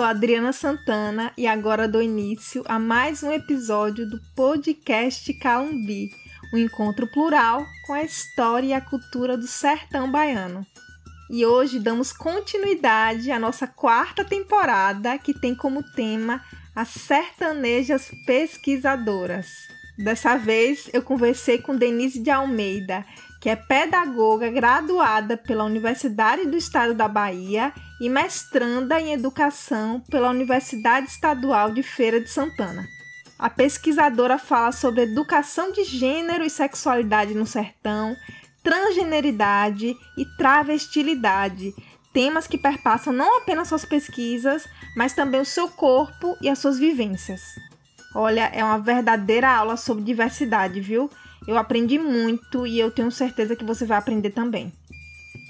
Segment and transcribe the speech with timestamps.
[0.00, 6.10] Sou Adriana Santana e agora dou início a mais um episódio do podcast Calumbi,
[6.54, 10.66] um encontro plural com a história e a cultura do sertão baiano.
[11.28, 16.42] E hoje damos continuidade à nossa quarta temporada, que tem como tema
[16.74, 19.48] as sertanejas pesquisadoras.
[19.98, 23.04] Dessa vez eu conversei com Denise de Almeida,
[23.40, 30.28] que é pedagoga graduada pela Universidade do Estado da Bahia e mestranda em educação pela
[30.28, 32.86] Universidade Estadual de Feira de Santana.
[33.38, 38.14] A pesquisadora fala sobre educação de gênero e sexualidade no sertão,
[38.62, 41.72] transgeneridade e travestilidade,
[42.12, 46.78] temas que perpassam não apenas suas pesquisas, mas também o seu corpo e as suas
[46.78, 47.40] vivências.
[48.14, 51.08] Olha, é uma verdadeira aula sobre diversidade, viu?
[51.46, 54.72] Eu aprendi muito e eu tenho certeza que você vai aprender também.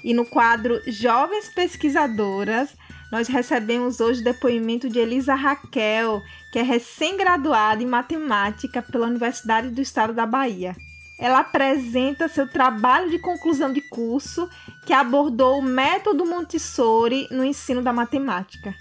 [0.03, 2.69] E no quadro Jovens Pesquisadoras,
[3.11, 9.69] nós recebemos hoje o depoimento de Elisa Raquel, que é recém-graduada em matemática pela Universidade
[9.69, 10.75] do Estado da Bahia.
[11.19, 14.49] Ela apresenta seu trabalho de conclusão de curso,
[14.85, 18.73] que abordou o método Montessori no ensino da matemática.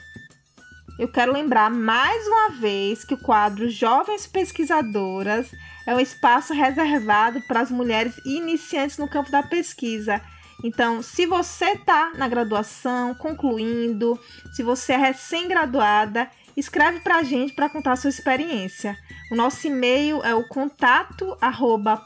[1.00, 5.50] Eu quero lembrar mais uma vez que o quadro Jovens Pesquisadoras
[5.86, 10.20] é um espaço reservado para as mulheres iniciantes no campo da pesquisa.
[10.62, 14.20] Então, se você está na graduação, concluindo,
[14.52, 18.94] se você é recém-graduada, escreve para a gente para contar a sua experiência.
[19.32, 21.34] O nosso e-mail é o contato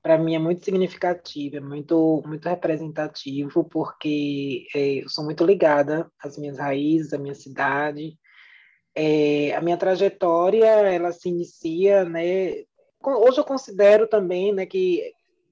[0.02, 6.12] Para mim é muito significativo, é muito, muito representativo, porque é, eu sou muito ligada
[6.22, 8.18] às minhas raízes, à minha cidade.
[8.94, 12.64] É, a minha trajetória, ela se inicia, né,
[13.02, 15.02] hoje eu considero também né, que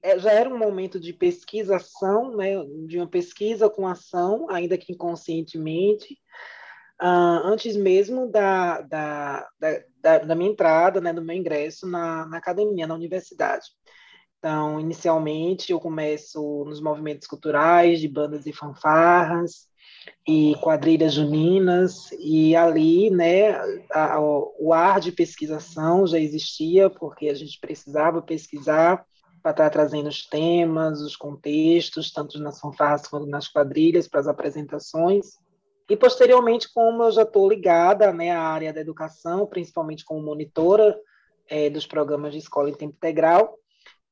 [0.02, 2.52] é, já era um momento de pesquisação, né,
[2.86, 6.18] de uma pesquisa com ação, ainda que inconscientemente,
[7.02, 9.48] uh, antes mesmo da, da,
[10.00, 13.66] da, da, minha entrada, né, do meu ingresso na, na academia, na universidade.
[14.38, 19.68] Então, inicialmente, eu começo nos movimentos culturais, de bandas e fanfarras,
[20.26, 23.52] e quadrilhas juninas, e ali, né,
[23.92, 29.04] a, a, o ar de pesquisação já existia, porque a gente precisava pesquisar
[29.42, 34.28] para estar trazendo os temas, os contextos, tanto nas fanfarras quanto nas quadrilhas, para as
[34.28, 35.41] apresentações.
[35.88, 40.98] E, posteriormente, como eu já estou ligada né, à área da educação, principalmente como monitora
[41.48, 43.58] é, dos programas de escola em tempo integral,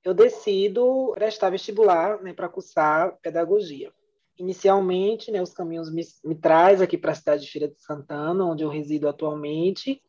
[0.05, 3.93] eu decido prestar vestibular né, para cursar pedagogia.
[4.39, 8.45] Inicialmente, né, os caminhos me, me traz aqui para a cidade de Feira de Santana,
[8.45, 10.03] onde eu resido atualmente,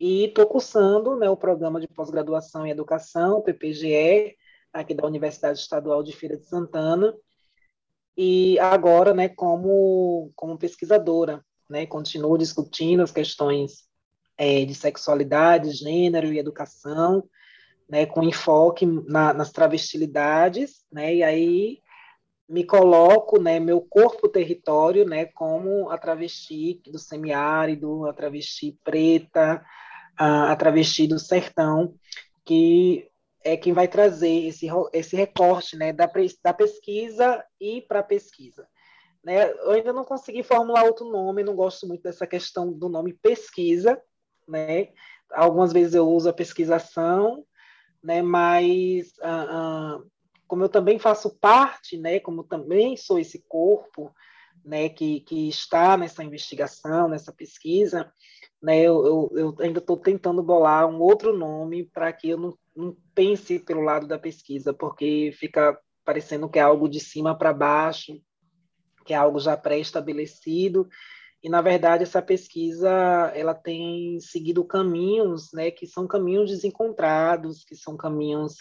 [0.00, 4.36] e estou cursando né, o programa de pós-graduação em educação, PPGE,
[4.72, 7.14] aqui da Universidade Estadual de Feira de Santana,
[8.16, 13.86] e agora, né, como, como pesquisadora, né, continuo discutindo as questões
[14.38, 17.24] é, de sexualidade, gênero e educação,
[17.88, 21.78] né, com enfoque na, nas travestilidades, né, e aí
[22.48, 29.64] me coloco, né, meu corpo território, né, como a travesti do semiárido, a travesti preta,
[30.16, 31.94] a, a travesti do sertão,
[32.44, 33.08] que
[33.46, 36.10] é quem vai trazer esse, esse recorte né, da,
[36.42, 38.66] da pesquisa e para a pesquisa.
[39.22, 39.48] Né?
[39.50, 44.02] Eu ainda não consegui formular outro nome, não gosto muito dessa questão do nome pesquisa.
[44.48, 44.88] Né?
[45.32, 47.46] Algumas vezes eu uso a pesquisação,
[48.02, 48.20] né?
[48.20, 50.00] mas ah, ah,
[50.48, 52.18] como eu também faço parte, né?
[52.18, 54.12] como também sou esse corpo
[54.64, 54.88] né?
[54.88, 58.12] que, que está nessa investigação, nessa pesquisa,
[58.66, 62.58] né, eu, eu, eu ainda estou tentando bolar um outro nome para que eu não,
[62.74, 67.52] não pense pelo lado da pesquisa, porque fica parecendo que é algo de cima para
[67.52, 68.20] baixo,
[69.04, 70.88] que é algo já pré-estabelecido,
[71.44, 72.90] e na verdade essa pesquisa
[73.36, 78.54] ela tem seguido caminhos, né, que são caminhos desencontrados, que são caminhos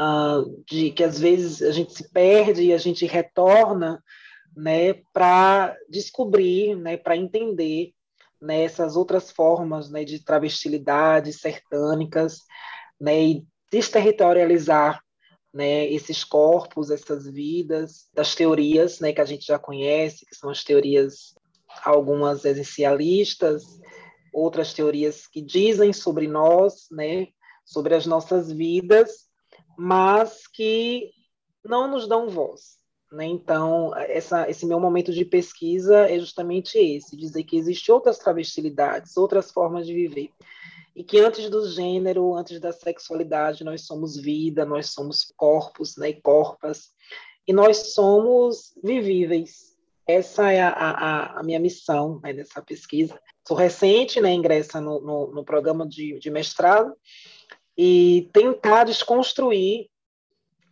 [0.00, 4.02] uh, de que às vezes a gente se perde e a gente retorna,
[4.56, 7.92] né, para descobrir, né, para entender
[8.40, 12.40] né, outras formas né, de travestilidade sertânicas
[13.00, 15.00] né, e desterritorializar
[15.52, 20.50] né, esses corpos, essas vidas, das teorias né, que a gente já conhece, que são
[20.50, 21.34] as teorias,
[21.84, 23.64] algumas essencialistas,
[24.32, 27.28] outras teorias que dizem sobre nós, né,
[27.64, 29.28] sobre as nossas vidas,
[29.78, 31.10] mas que
[31.64, 32.76] não nos dão voz.
[33.12, 33.26] Né?
[33.26, 39.16] Então, essa, esse meu momento de pesquisa é justamente esse, dizer que existem outras travestilidades,
[39.16, 40.30] outras formas de viver.
[40.94, 46.08] E que antes do gênero, antes da sexualidade, nós somos vida, nós somos corpos né,
[46.08, 46.90] e corpas,
[47.46, 49.76] e nós somos vivíveis.
[50.06, 53.20] Essa é a, a, a minha missão né, nessa pesquisa.
[53.46, 56.96] Sou recente, né, ingressa no, no, no programa de, de mestrado,
[57.76, 59.88] e tentar desconstruir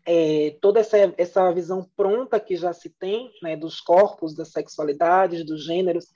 [0.07, 5.45] é, toda essa, essa visão pronta que já se tem né, dos corpos, das sexualidades,
[5.45, 6.13] dos gêneros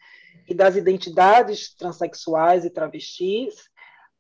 [0.47, 3.55] e das identidades transexuais e travestis,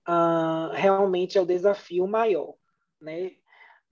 [0.08, 2.54] uh, realmente é o desafio maior.
[3.00, 3.32] Né?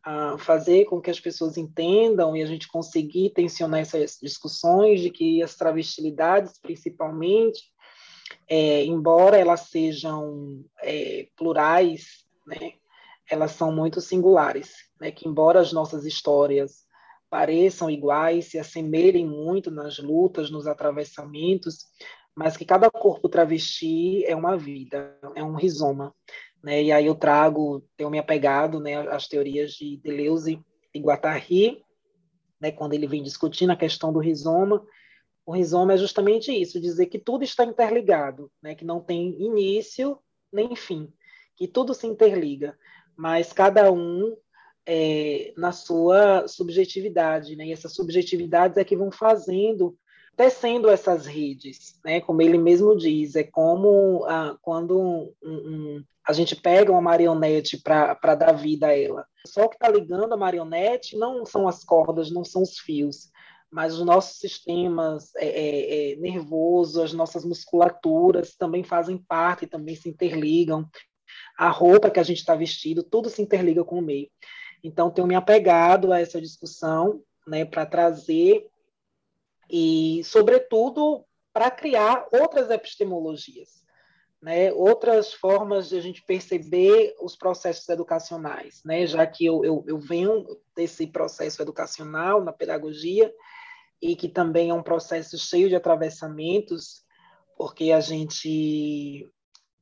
[0.07, 5.11] Uh, fazer com que as pessoas entendam e a gente conseguir tensionar essas discussões de
[5.11, 7.73] que as travestilidades, principalmente,
[8.49, 12.75] é, embora elas sejam é, plurais, né,
[13.31, 16.85] elas são muito singulares né, que embora as nossas histórias
[17.29, 21.87] pareçam iguais, se assemelhem muito nas lutas, nos atravessamentos,
[22.35, 26.15] mas que cada corpo travesti é uma vida, é um rizoma.
[26.63, 26.85] Né?
[26.85, 30.61] E aí eu trago, tenho me apegado né, às teorias de Deleuze
[30.95, 31.83] e Guattari,
[32.61, 34.87] né, quando ele vem discutindo a questão do rizoma.
[35.45, 40.19] O rizoma é justamente isso, dizer que tudo está interligado, né, que não tem início
[40.53, 41.13] nem fim,
[41.57, 42.79] que tudo se interliga,
[43.17, 44.37] mas cada um
[44.87, 47.67] é, na sua subjetividade, né?
[47.67, 49.97] E essas subjetividades é que vão fazendo,
[50.37, 52.21] tecendo essas redes, né?
[52.21, 57.81] Como ele mesmo diz, é como ah, quando um, um, a gente pega uma marionete
[57.83, 59.27] para dar vida a ela.
[59.47, 63.31] Só que está ligando a marionete não são as cordas, não são os fios,
[63.71, 69.97] mas os nossos sistemas é, é, é nervosos, as nossas musculaturas também fazem parte, também
[69.97, 70.89] se interligam.
[71.57, 74.31] A roupa que a gente está vestido, tudo se interliga com o meio.
[74.83, 78.67] Então, tenho me apegado a essa discussão né, para trazer
[79.71, 83.85] e, sobretudo, para criar outras epistemologias,
[84.41, 89.85] né, outras formas de a gente perceber os processos educacionais, né, já que eu, eu,
[89.87, 90.45] eu venho
[90.75, 93.33] desse processo educacional na pedagogia
[94.01, 97.03] e que também é um processo cheio de atravessamentos,
[97.57, 99.29] porque a gente,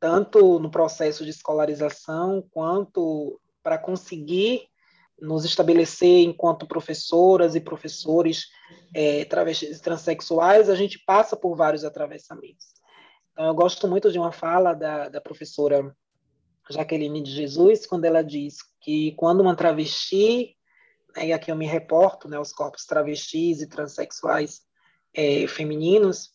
[0.01, 4.69] tanto no processo de escolarização, quanto para conseguir
[5.21, 8.49] nos estabelecer enquanto professoras e professores
[8.93, 12.67] é, travestis transexuais, a gente passa por vários atravessamentos.
[13.33, 15.95] Então, eu gosto muito de uma fala da, da professora
[16.71, 20.57] Jaqueline de Jesus, quando ela diz que quando uma travesti,
[21.17, 24.63] né, e aqui eu me reporto né, aos corpos travestis e transexuais
[25.13, 26.34] é, femininos,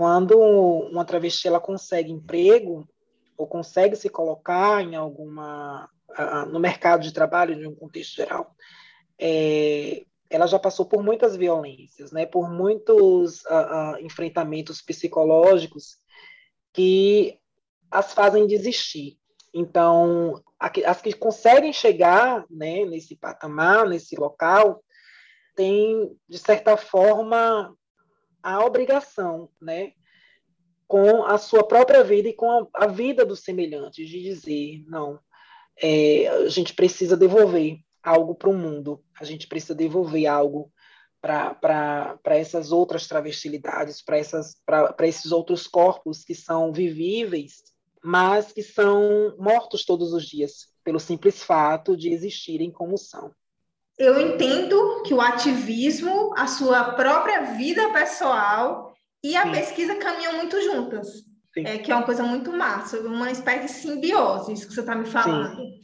[0.00, 2.88] quando uma travesti ela consegue emprego
[3.36, 5.90] ou consegue se colocar em alguma
[6.50, 8.56] no mercado de trabalho, de um contexto geral,
[9.18, 15.98] é, ela já passou por muitas violências, né, por muitos uh, uh, enfrentamentos psicológicos
[16.72, 17.38] que
[17.90, 19.18] as fazem desistir.
[19.52, 24.82] Então, as que conseguem chegar né, nesse patamar, nesse local,
[25.54, 27.76] têm, de certa forma,
[28.42, 29.92] a obrigação, né,
[30.86, 35.18] com a sua própria vida e com a, a vida dos semelhantes, de dizer, não,
[35.80, 40.72] é, a gente precisa devolver algo para o mundo, a gente precisa devolver algo
[41.20, 47.70] para essas outras travestilidades, para esses outros corpos que são vivíveis
[48.02, 53.34] mas que são mortos todos os dias pelo simples fato de existirem como são.
[54.00, 59.52] Eu entendo que o ativismo, a sua própria vida pessoal e a Sim.
[59.52, 61.06] pesquisa caminham muito juntas.
[61.58, 64.94] É, que é uma coisa muito massa, uma espécie de simbiose, isso que você está
[64.94, 65.56] me falando.
[65.56, 65.80] Sim.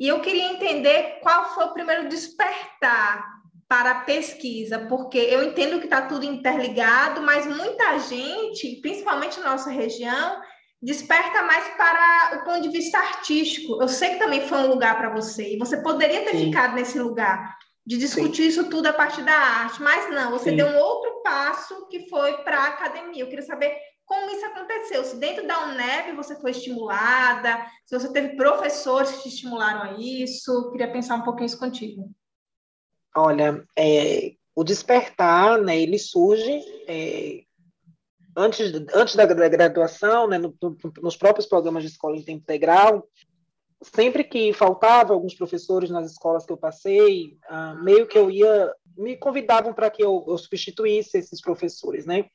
[0.00, 3.24] E eu queria entender qual foi o primeiro despertar
[3.68, 9.50] para a pesquisa, porque eu entendo que está tudo interligado, mas muita gente, principalmente na
[9.50, 10.40] nossa região,
[10.82, 13.80] desperta mais para o ponto de vista artístico.
[13.80, 16.46] Eu sei que também foi um lugar para você, e você poderia ter Sim.
[16.46, 18.48] ficado nesse lugar de discutir Sim.
[18.48, 20.56] isso tudo a partir da arte, mas não, você Sim.
[20.56, 23.22] deu um outro passo que foi para a academia.
[23.22, 28.12] Eu queria saber como isso aconteceu, se dentro da UNEB você foi estimulada, se você
[28.12, 32.10] teve professores que te estimularam a isso, eu queria pensar um pouquinho isso contigo.
[33.16, 37.44] Olha, é, o despertar, né, ele surge é,
[38.36, 42.42] antes, antes da, da graduação, né, no, no, nos próprios programas de escola em tempo
[42.42, 43.08] integral,
[43.82, 48.74] sempre que faltava alguns professores nas escolas que eu passei, uh, meio que eu ia,
[48.96, 52.26] me convidavam para que eu, eu, substituísse esses professores, né?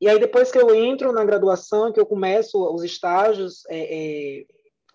[0.00, 4.44] E aí depois que eu entro na graduação, que eu começo os estágios, é, é,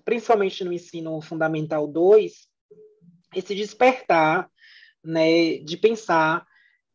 [0.03, 2.34] principalmente no ensino fundamental 2,
[3.34, 4.50] esse despertar,
[5.03, 6.46] né, de pensar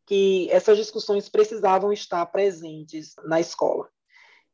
[0.07, 3.89] que essas discussões precisavam estar presentes na escola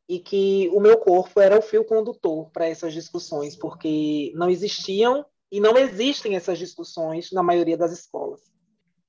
[0.09, 5.25] e que o meu corpo era o fio condutor para essas discussões, porque não existiam
[5.53, 8.41] e não existem essas discussões na maioria das escolas.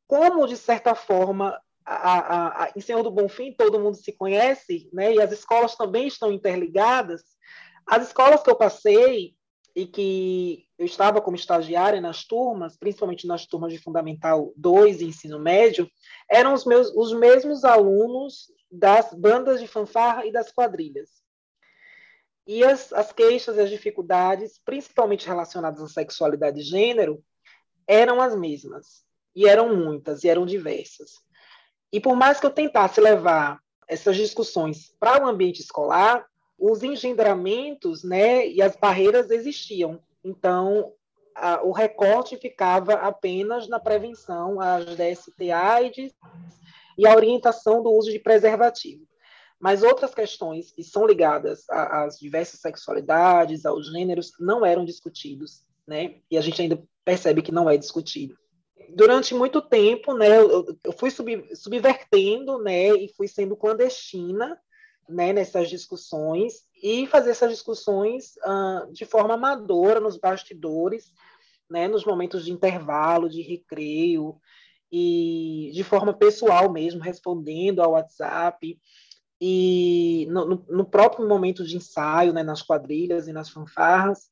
[0.05, 4.89] Como, de certa forma, a, a, a, em Senhor do Bonfim todo mundo se conhece,
[4.91, 7.23] né, e as escolas também estão interligadas,
[7.87, 9.35] as escolas que eu passei
[9.75, 15.05] e que eu estava como estagiária nas turmas, principalmente nas turmas de Fundamental 2 e
[15.05, 15.89] Ensino Médio,
[16.29, 21.09] eram os, meus, os mesmos alunos das bandas de fanfarra e das quadrilhas.
[22.45, 27.23] E as, as queixas e as dificuldades, principalmente relacionadas à sexualidade e gênero,
[27.87, 29.03] eram as mesmas.
[29.35, 31.11] E eram muitas, e eram diversas.
[31.91, 36.25] E por mais que eu tentasse levar essas discussões para o ambiente escolar,
[36.57, 39.99] os engendramentos né, e as barreiras existiam.
[40.23, 40.93] Então,
[41.35, 46.13] a, o recorte ficava apenas na prevenção às DST-AIDS
[46.99, 49.07] e a orientação do uso de preservativo.
[49.57, 56.15] Mas outras questões que são ligadas às diversas sexualidades, aos gêneros, não eram discutidos, né?
[56.29, 58.37] E a gente ainda percebe que não é discutido.
[58.89, 60.65] Durante muito tempo, né, eu,
[60.97, 64.59] fui sub, subvertendo, né, e fui sendo clandestina,
[65.07, 71.13] né, nessas discussões e fazer essas discussões uh, de forma amadora nos bastidores,
[71.69, 74.35] né, nos momentos de intervalo, de recreio,
[74.91, 78.79] e de forma pessoal mesmo, respondendo ao WhatsApp,
[79.41, 84.29] e no, no próprio momento de ensaio, né, nas quadrilhas e nas fanfarras,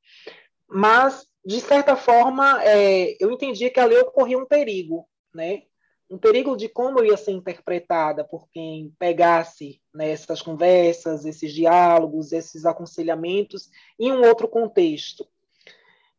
[0.67, 5.63] mas, de certa forma, é, eu entendia que ali ocorria um perigo, né,
[6.09, 12.31] um perigo de como ia ser interpretada por quem pegasse né, essas conversas, esses diálogos,
[12.31, 15.27] esses aconselhamentos em um outro contexto.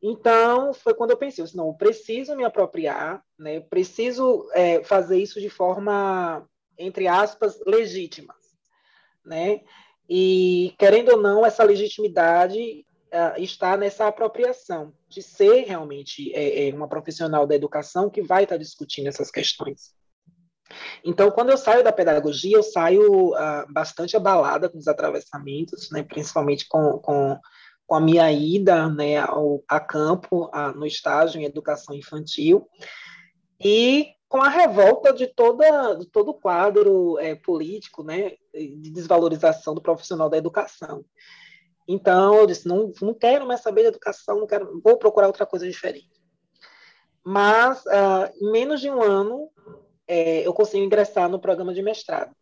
[0.02, 5.40] Então, foi quando eu pensei, não, eu preciso me apropriar, né, preciso é, fazer isso
[5.40, 8.34] de forma, entre aspas, legítima.
[9.24, 9.62] Né?
[10.08, 16.74] E, querendo ou não, essa legitimidade uh, está nessa apropriação, de ser realmente é, é,
[16.74, 19.92] uma profissional da educação que vai estar discutindo essas questões.
[21.04, 26.02] Então, quando eu saio da pedagogia, eu saio uh, bastante abalada com os atravessamentos, né,
[26.02, 27.38] principalmente com, com
[27.88, 32.68] com a minha ida né, ao, a campo, a, no estágio em educação infantil,
[33.58, 39.74] e com a revolta de, toda, de todo o quadro é, político né, de desvalorização
[39.74, 41.02] do profissional da educação.
[41.88, 45.46] Então, eu disse, não, não quero mais saber de educação, não quero, vou procurar outra
[45.46, 46.20] coisa diferente.
[47.24, 49.48] Mas, uh, em menos de um ano,
[50.06, 52.36] é, eu consigo ingressar no programa de mestrado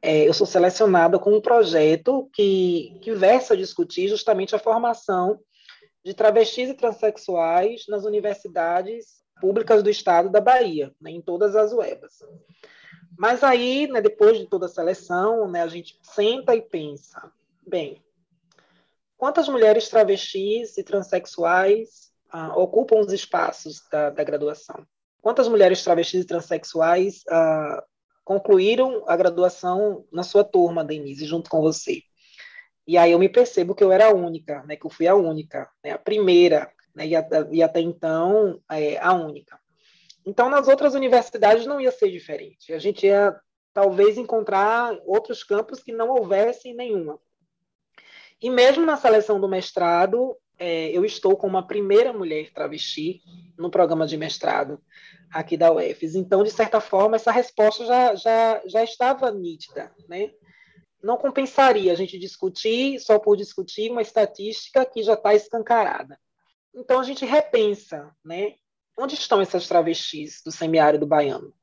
[0.00, 5.40] é, eu sou selecionada com um projeto que, que versa discutir justamente a formação
[6.04, 11.72] de travestis e transexuais nas universidades públicas do estado da Bahia, né, em todas as
[11.72, 12.22] UEBas.
[13.16, 17.32] Mas aí, né, depois de toda a seleção, né, a gente senta e pensa,
[17.66, 18.02] bem,
[19.16, 24.86] quantas mulheres travestis e transexuais ah, ocupam os espaços da, da, graduação?
[25.20, 27.84] Quantas mulheres travestis e transexuais ah,
[28.28, 32.02] concluíram a graduação na sua turma, Denise, junto com você.
[32.86, 35.14] E aí eu me percebo que eu era a única, né, que eu fui a
[35.14, 37.12] única, né, a primeira, né, e,
[37.56, 39.58] e até então é, a única.
[40.26, 42.70] Então, nas outras universidades não ia ser diferente.
[42.74, 43.34] A gente ia
[43.72, 47.18] talvez encontrar outros campos que não houvesse nenhuma.
[48.42, 53.22] E mesmo na seleção do mestrado, é, eu estou como a primeira mulher travesti
[53.56, 54.80] no programa de mestrado
[55.30, 56.14] aqui da UFES.
[56.14, 60.30] Então, de certa forma, essa resposta já, já, já estava nítida, né?
[61.02, 66.18] Não compensaria a gente discutir só por discutir uma estatística que já está escancarada.
[66.74, 68.54] Então, a gente repensa, né?
[68.98, 71.54] Onde estão essas travestis do semiárido baiano?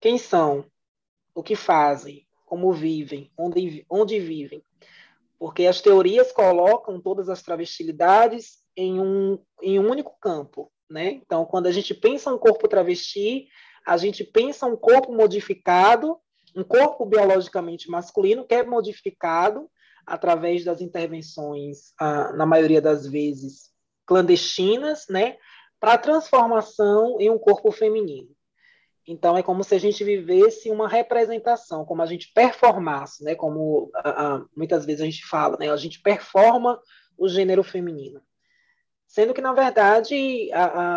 [0.00, 0.64] Quem são?
[1.34, 2.24] O que fazem?
[2.46, 3.32] Como vivem?
[3.36, 4.62] Onde, onde vivem?
[5.44, 11.20] Porque as teorias colocam todas as travestilidades em um, em um único campo, né?
[11.22, 13.48] Então, quando a gente pensa um corpo travesti,
[13.86, 16.16] a gente pensa um corpo modificado,
[16.56, 19.68] um corpo biologicamente masculino que é modificado
[20.06, 23.68] através das intervenções, ah, na maioria das vezes,
[24.06, 25.36] clandestinas, né?
[25.78, 28.30] Para transformação em um corpo feminino.
[29.06, 33.34] Então, é como se a gente vivesse uma representação, como a gente performasse, né?
[33.34, 33.90] como
[34.56, 35.70] muitas vezes a gente fala, né?
[35.70, 36.80] a gente performa
[37.16, 38.22] o gênero feminino.
[39.06, 40.48] Sendo que, na verdade,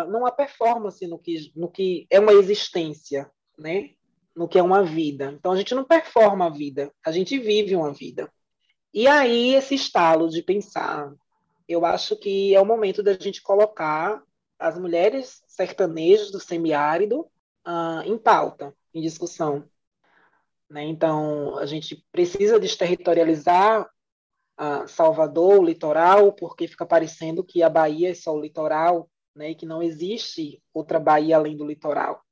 [0.08, 3.90] não há performance no que, no que é uma existência, né?
[4.34, 5.32] no que é uma vida.
[5.38, 8.32] Então, a gente não performa a vida, a gente vive uma vida.
[8.94, 11.12] E aí, esse estalo de pensar,
[11.68, 14.22] eu acho que é o momento da gente colocar
[14.58, 17.26] as mulheres sertanejas do semiárido
[17.68, 19.68] uh, em pauta, em discussão.
[20.70, 20.84] Né?
[20.84, 23.88] Então, a gente precisa desterritorializar
[24.58, 29.50] uh, Salvador, o litoral, porque fica parecendo que a Bahia é só o litoral, né?
[29.50, 32.22] e que não existe outra Bahia além do litoral.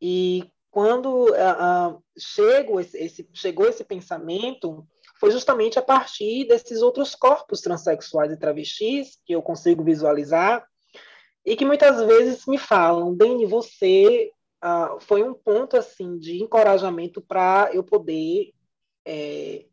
[0.00, 4.86] E quando uh, uh, esse, esse, chegou esse pensamento,
[5.18, 10.64] foi justamente a partir desses outros corpos transexuais e travestis que eu consigo visualizar
[11.48, 14.30] e que muitas vezes me falam, Dani, você
[14.62, 18.52] uh, foi um ponto assim de encorajamento para eu poder
[19.06, 19.64] é,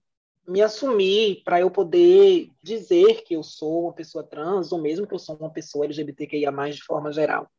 [0.47, 5.13] me assumir, para eu poder dizer que eu sou uma pessoa trans, ou mesmo que
[5.13, 7.51] eu sou uma pessoa LGBTQIA+, de forma geral.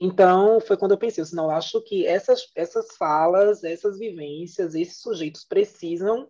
[0.00, 4.74] Então, foi quando eu pensei, assim, não, eu acho que essas, essas falas, essas vivências,
[4.74, 6.28] esses sujeitos precisam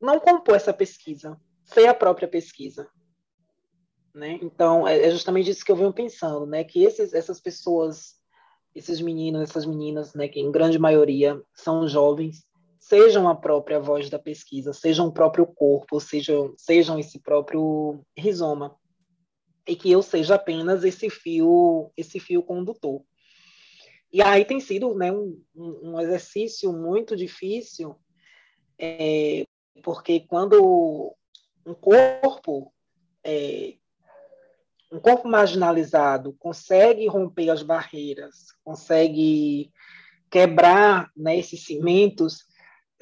[0.00, 2.88] não compor essa pesquisa, ser a própria pesquisa.
[4.14, 4.38] Né?
[4.42, 6.64] Então, é, é justamente isso que eu venho pensando, né?
[6.64, 8.16] que esses, essas pessoas,
[8.74, 12.44] esses meninos, essas meninas, né, que em grande maioria são jovens,
[12.78, 18.74] sejam a própria voz da pesquisa, sejam o próprio corpo, sejam, sejam esse próprio rizoma,
[19.66, 23.02] e que eu seja apenas esse fio, esse fio condutor.
[24.10, 27.94] E aí tem sido né, um, um exercício muito difícil,
[28.78, 29.44] é,
[29.82, 31.14] porque quando
[31.66, 32.72] um corpo
[33.22, 33.74] é,
[34.90, 39.70] um corpo marginalizado consegue romper as barreiras, consegue
[40.30, 42.40] quebrar né, esses cimentos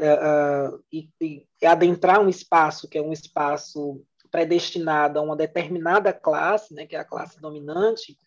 [0.00, 6.12] uh, uh, e, e, adentrar um espaço que é um espaço predestinado a uma determinada
[6.12, 8.18] classe, né, que é a classe dominante,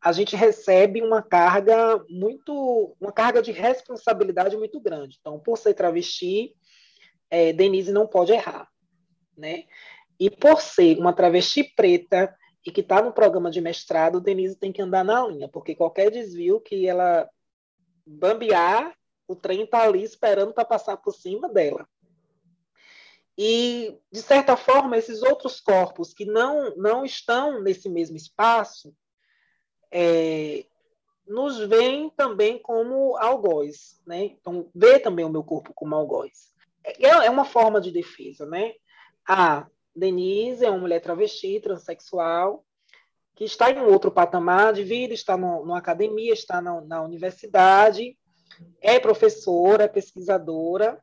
[0.00, 5.18] a gente recebe uma carga muito, uma carga de responsabilidade muito grande.
[5.20, 6.54] Então, por ser travesti,
[7.30, 8.68] é, Denise não pode errar,
[9.36, 9.64] né?
[10.18, 12.34] E por ser uma travesti preta,
[12.66, 16.10] e que está no programa de mestrado, Denise tem que andar na linha, porque qualquer
[16.10, 17.30] desvio que ela
[18.04, 18.92] bambear,
[19.28, 21.88] o trem está ali esperando para passar por cima dela.
[23.38, 28.92] E, de certa forma, esses outros corpos que não, não estão nesse mesmo espaço
[29.92, 30.64] é,
[31.26, 34.00] nos veem também como algoz.
[34.04, 34.24] Né?
[34.24, 36.52] Então, vê também o meu corpo como algoz.
[36.82, 38.46] É, é uma forma de defesa.
[38.46, 38.72] Né?
[39.28, 42.64] Ah, Denise é uma mulher travesti, transexual,
[43.34, 48.16] que está em outro patamar de vida, está no, numa academia, está na, na universidade,
[48.80, 51.02] é professora, é pesquisadora,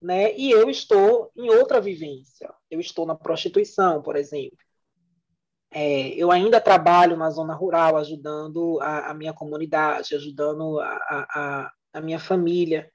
[0.00, 0.34] né?
[0.36, 2.52] E eu estou em outra vivência.
[2.70, 4.58] Eu estou na prostituição, por exemplo.
[5.70, 11.72] É, eu ainda trabalho na zona rural, ajudando a, a minha comunidade, ajudando a, a,
[11.94, 12.88] a, minha família.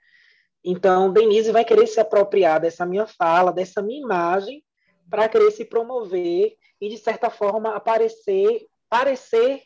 [0.63, 4.63] Então, Denise vai querer se apropriar dessa minha fala, dessa minha imagem,
[5.09, 9.63] para querer se promover e, de certa forma, aparecer, parecer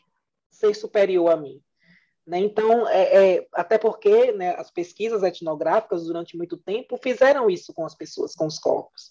[0.50, 1.60] ser superior a mim.
[2.26, 2.38] Né?
[2.38, 7.84] Então, é, é, até porque né, as pesquisas etnográficas, durante muito tempo, fizeram isso com
[7.84, 9.10] as pessoas, com os corpos.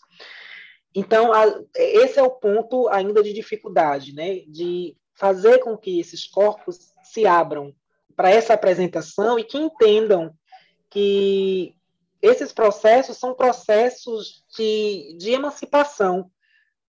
[0.96, 4.39] Então, a, esse é o ponto ainda de dificuldade, né?
[4.48, 7.74] de fazer com que esses corpos se abram
[8.15, 10.34] para essa apresentação e que entendam
[10.89, 11.76] que
[12.24, 16.32] esses processos são processos de, de emancipação,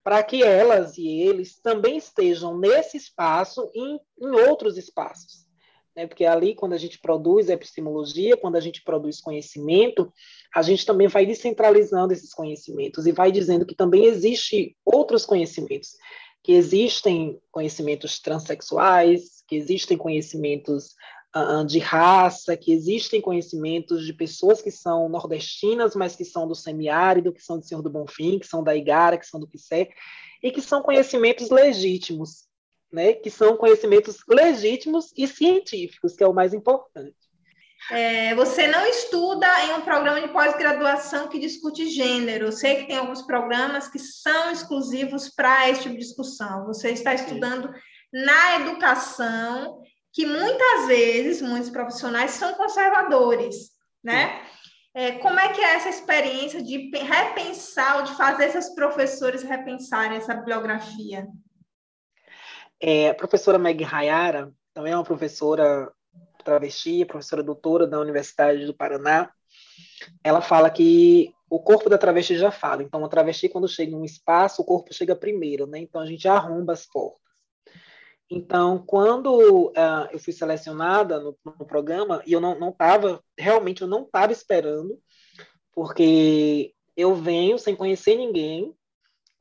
[0.04, 5.48] para que elas e eles também estejam nesse espaço e em, em outros espaços.
[5.96, 6.06] né?
[6.06, 10.14] porque ali, quando a gente produz epistemologia, quando a gente produz conhecimento,
[10.54, 15.98] a gente também vai descentralizando esses conhecimentos e vai dizendo que também existe outros conhecimentos,
[16.44, 20.94] que existem conhecimentos transexuais, que existem conhecimentos
[21.67, 27.34] de raça, que existem conhecimentos de pessoas que são nordestinas, mas que são do semiárido,
[27.34, 29.89] que são do Senhor do Bonfim, que são da Igara, que são do Quissé,
[30.41, 32.45] e que são conhecimentos legítimos,
[32.91, 37.15] né, que são conhecimentos legítimos e científicos, que é o mais importante.
[37.91, 42.45] É, você não estuda em um programa de pós-graduação que discute gênero.
[42.45, 46.65] Eu sei que tem alguns programas que são exclusivos para esse tipo de discussão.
[46.65, 47.69] Você está estudando
[48.12, 49.84] na educação,
[50.15, 54.41] que muitas vezes, muitos profissionais são conservadores, né?
[54.93, 60.17] É, como é que é essa experiência de repensar, ou de fazer esses professores repensarem
[60.17, 61.28] essa bibliografia?
[62.80, 65.91] É, a professora Meg Hayara também é uma professora
[66.45, 69.30] travesti, professora doutora da Universidade do Paraná.
[70.23, 72.84] Ela fala que o corpo da travesti já fala.
[72.84, 75.80] Então, a travesti, quando chega em um espaço, o corpo chega primeiro, né?
[75.80, 77.25] Então, a gente arromba as portas.
[78.30, 83.88] Então, quando uh, eu fui selecionada no, no, programa, e eu não estava, realmente eu
[83.88, 85.00] não estava esperando,
[85.72, 88.76] porque eu venho sem conhecer ninguém,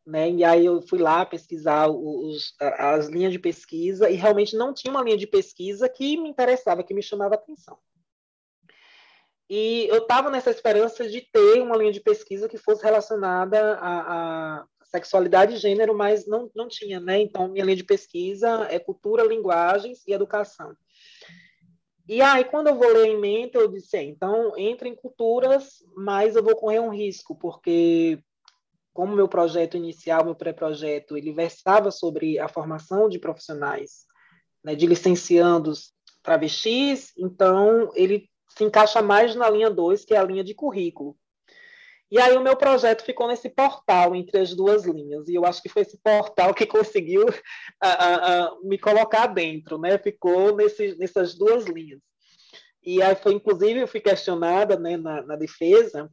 [0.06, 0.30] né?
[0.30, 4.90] E aí eu fui lá pesquisar os, as linhas de pesquisa e realmente não tinha
[4.90, 7.78] uma linha de pesquisa que me interessava, que me chamava atenção.
[9.48, 14.58] E eu estava nessa esperança de ter uma linha de pesquisa que fosse relacionada a,
[14.60, 17.20] a sexualidade e gênero, mas não, não tinha, né?
[17.20, 20.76] Então, minha linha de pesquisa é cultura, linguagens e educação.
[22.06, 25.82] E aí, quando eu vou ler em mente, eu disse, é, então, entre em culturas,
[25.96, 28.22] mas eu vou correr um risco, porque
[28.92, 34.06] como meu projeto inicial, meu pré-projeto, ele versava sobre a formação de profissionais,
[34.62, 40.24] né, de licenciandos travestis, então ele se encaixa mais na linha 2, que é a
[40.24, 41.16] linha de currículo.
[42.14, 45.60] E aí o meu projeto ficou nesse portal entre as duas linhas, e eu acho
[45.60, 47.26] que foi esse portal que conseguiu
[47.82, 49.98] a, a, me colocar dentro, né?
[49.98, 52.00] Ficou nesse, nessas duas linhas.
[52.84, 56.08] E aí foi, inclusive, eu fui questionada né, na, na defesa,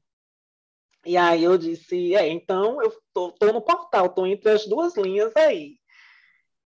[1.05, 4.97] e aí eu disse, é, então eu tô, tô no portal, tô entre as duas
[4.97, 5.75] linhas aí.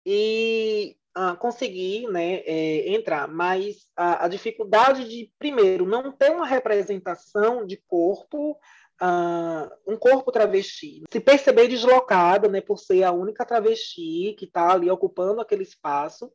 [0.07, 0.97] E
[1.41, 7.79] consegui né, é, entrar, mas a, a, dificuldade de, primeiro, não ter uma representação de
[7.89, 8.57] corpo,
[9.01, 14.73] ah, um corpo travesti, se perceber deslocada, né, por ser a única travesti que está
[14.73, 16.33] ali ocupando aquele espaço,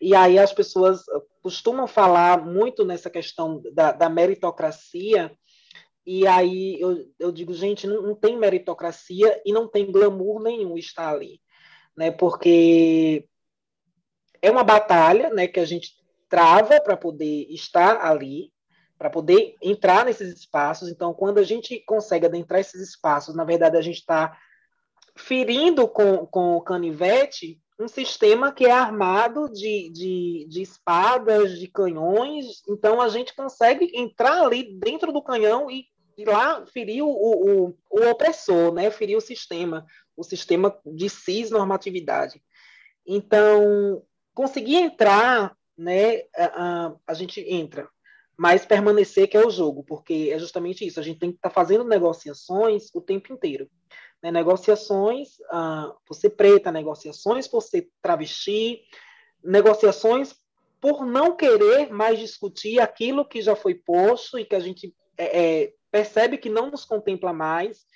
[0.00, 1.02] e aí as pessoas
[1.42, 5.36] costumam falar muito nessa questão da, da meritocracia,
[6.06, 10.78] e aí eu, eu digo, gente, não, não tem meritocracia e não tem glamour nenhum
[10.78, 11.38] estar ali,
[11.94, 12.10] né?
[12.10, 13.28] Porque
[14.40, 15.90] é uma batalha, né, que a gente
[16.26, 18.50] trava para poder estar ali,
[18.98, 20.88] para poder entrar nesses espaços.
[20.88, 24.36] Então, quando a gente consegue adentrar esses espaços, na verdade, a gente está
[25.16, 31.68] ferindo com, com o canivete um sistema que é armado de, de, de, espadas, de
[31.68, 32.60] canhões.
[32.68, 35.86] Então, a gente consegue entrar ali dentro do canhão e
[36.18, 38.90] e lá feriu o, o, o opressor, né?
[38.90, 42.42] feriu o sistema, o sistema de cisnormatividade.
[43.06, 44.02] Então,
[44.34, 47.88] conseguir entrar, né, a, a, a, gente entra,
[48.38, 51.48] mas permanecer que é o jogo, porque é justamente isso, a gente tem que estar
[51.48, 53.68] tá fazendo negociações o tempo inteiro.
[54.22, 54.30] Né?
[54.30, 58.80] Negociações uh, por ser preta, negociações por ser travesti,
[59.42, 60.36] negociações
[60.80, 65.64] por não querer mais discutir aquilo que já foi posto e que a gente é,
[65.64, 67.86] é, percebe que não nos contempla mais,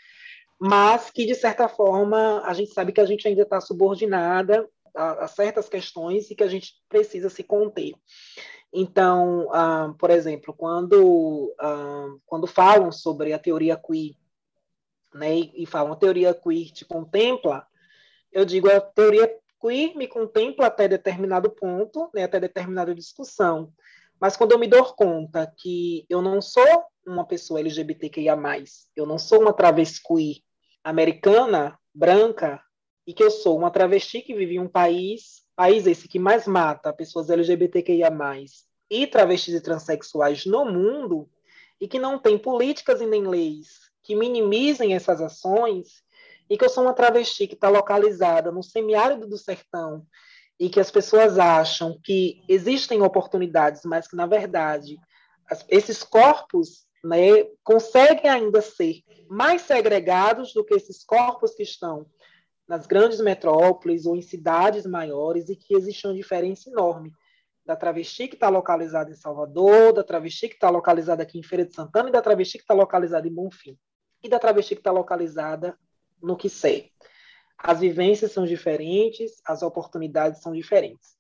[0.59, 5.25] mas que, de certa forma, a gente sabe que a gente ainda está subordinada a,
[5.25, 7.93] a, certas questões e que a gente precisa se conter.
[8.73, 14.15] Então, ah, por exemplo, quando, ah, quando falam sobre a teoria queer,
[15.15, 17.67] né, e, e falam a teoria queer te contempla,
[18.33, 19.31] eu digo a teoria
[19.61, 23.73] queer me contempla até determinado ponto, né, até determinada discussão.
[24.19, 26.65] Mas quando eu me dou conta que eu não sou
[27.07, 28.37] uma pessoa LGBTQIA+,
[28.97, 30.45] eu não sou uma travesti
[30.83, 32.63] americana, branca,
[33.07, 36.47] e que eu sou uma travesti que vive em um país, país esse que mais
[36.47, 38.11] mata pessoas LGBTQIA+,
[38.91, 41.29] e travestis e transexuais no mundo,
[41.81, 46.03] e que não tem políticas e nem leis que minimizem essas ações,
[46.51, 50.05] e que eu sou uma travesti que está localizada no semiárido do sertão,
[50.59, 54.99] e que as pessoas acham que existem oportunidades, mas que, na verdade,
[55.69, 62.07] esses corpos né, conseguem ainda ser mais segregados do que esses corpos que estão
[62.69, 67.13] nas grandes metrópoles ou em cidades maiores e que existe uma diferença enorme
[67.65, 71.65] da travesti que está localizada em Salvador, da travesti que está localizada aqui em Feira
[71.65, 73.79] de Santana e da travesti que está localizada em Bonfim.
[74.23, 75.79] E da travesti que está localizada
[76.21, 76.91] no Quissé.
[77.57, 81.17] As vivências são diferentes, as oportunidades são diferentes.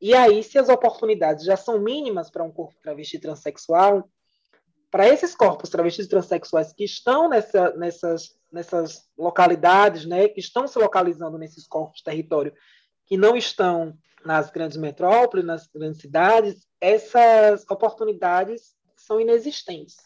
[0.00, 4.08] E aí, se as oportunidades já são mínimas para um corpo travesti transexual,
[4.90, 10.78] para esses corpos travestis transexuais que estão nessa, nessas, nessas localidades, né, que estão se
[10.78, 12.52] localizando nesses corpos de território,
[13.06, 19.96] que não estão nas grandes metrópoles, nas grandes cidades, essas oportunidades são inexistentes.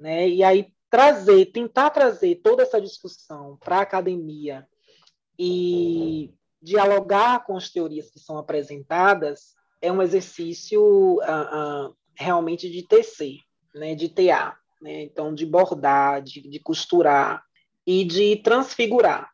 [0.00, 0.28] Né?
[0.28, 4.66] E aí, trazer, tentar trazer toda essa discussão para a academia
[5.38, 10.82] e dialogar com as teorias que são apresentadas é um exercício
[11.16, 13.36] uh, uh, realmente de tecer,
[13.74, 17.44] né, de tear, né, então de bordar, de, de costurar
[17.86, 19.30] e de transfigurar,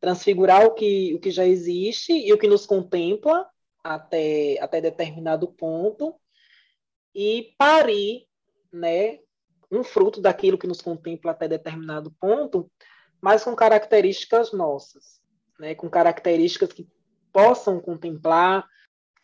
[0.00, 3.48] transfigurar o que, o que já existe e o que nos contempla
[3.82, 6.14] até, até determinado ponto
[7.14, 8.26] e parir,
[8.72, 9.18] né,
[9.70, 12.70] um fruto daquilo que nos contempla até determinado ponto,
[13.20, 15.20] mas com características nossas,
[15.58, 16.88] né, com características que
[17.32, 18.66] possam contemplar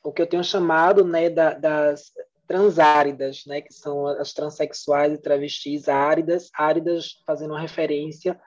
[0.02, 2.12] o que eu tenho chamado né, da, das
[2.46, 8.38] transáridas, né, que são as transexuais e travestis áridas, áridas fazendo uma referência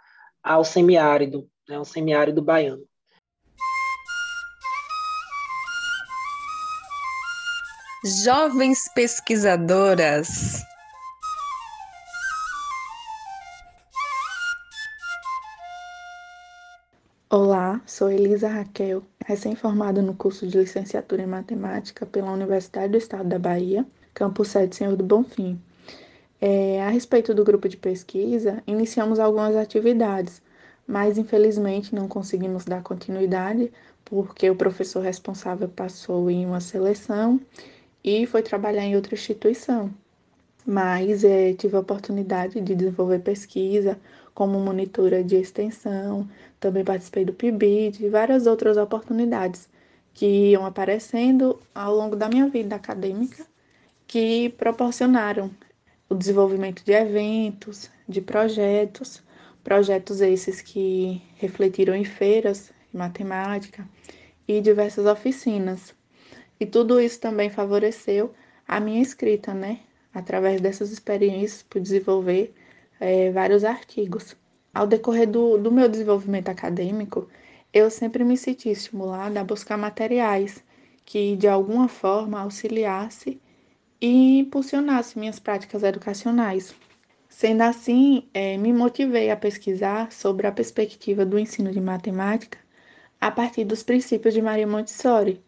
[0.43, 2.83] ao semiárido, né, ao semiárido baiano.
[8.23, 10.63] Jovens pesquisadoras.
[17.29, 23.27] Olá, sou Elisa Raquel, recém-formada no curso de licenciatura em matemática pela Universidade do Estado
[23.27, 25.61] da Bahia, campus 7 Senhor do Bonfim.
[26.39, 30.41] É, a respeito do grupo de pesquisa, iniciamos algumas atividades,
[30.87, 33.73] mas infelizmente não conseguimos dar continuidade
[34.05, 37.41] porque o professor responsável passou em uma seleção
[38.01, 39.93] e foi trabalhar em outra instituição.
[40.65, 43.99] Mas é, tive a oportunidade de desenvolver pesquisa
[44.37, 49.67] como monitora de extensão, também participei do PIBID e várias outras oportunidades
[50.13, 53.43] que iam aparecendo ao longo da minha vida acadêmica
[54.05, 55.49] que proporcionaram
[56.07, 59.23] o desenvolvimento de eventos, de projetos,
[59.63, 63.89] projetos esses que refletiram em feiras de matemática
[64.47, 65.95] e diversas oficinas.
[66.59, 68.31] E tudo isso também favoreceu
[68.67, 69.79] a minha escrita, né?
[70.13, 72.53] Através dessas experiências, pude desenvolver
[72.99, 74.35] é, vários artigos.
[74.73, 77.27] Ao decorrer do, do meu desenvolvimento acadêmico,
[77.73, 80.63] eu sempre me senti estimulada a buscar materiais
[81.05, 83.39] que, de alguma forma, auxiliasse
[83.99, 86.75] e impulsionasse minhas práticas educacionais.
[87.29, 92.57] Sendo assim, é, me motivei a pesquisar sobre a perspectiva do ensino de matemática
[93.19, 95.41] a partir dos princípios de Maria Montessori.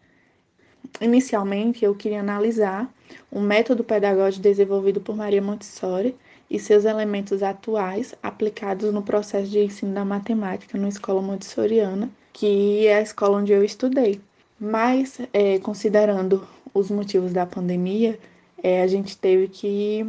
[1.00, 2.92] Inicialmente, eu queria analisar
[3.30, 6.16] um método pedagógico desenvolvido por Maria Montessori
[6.50, 12.86] e seus elementos atuais aplicados no processo de ensino da matemática na escola montessoriana, que
[12.88, 14.20] é a escola onde eu estudei.
[14.58, 18.18] Mas, é, considerando os motivos da pandemia,
[18.62, 20.06] é, a gente teve que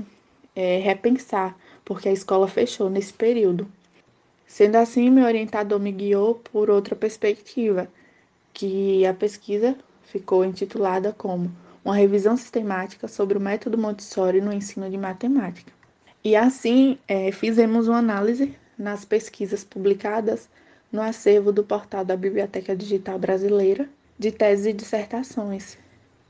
[0.56, 3.67] é, repensar, porque a escola fechou nesse período.
[4.47, 7.88] Sendo assim, meu orientador me guiou por outra perspectiva,
[8.54, 11.51] que a pesquisa ficou intitulada como
[11.84, 15.73] Uma revisão sistemática sobre o método Montessori no ensino de matemática.
[16.23, 20.47] E assim, é, fizemos uma análise nas pesquisas publicadas
[20.91, 25.79] no acervo do portal da Biblioteca Digital Brasileira de teses e dissertações,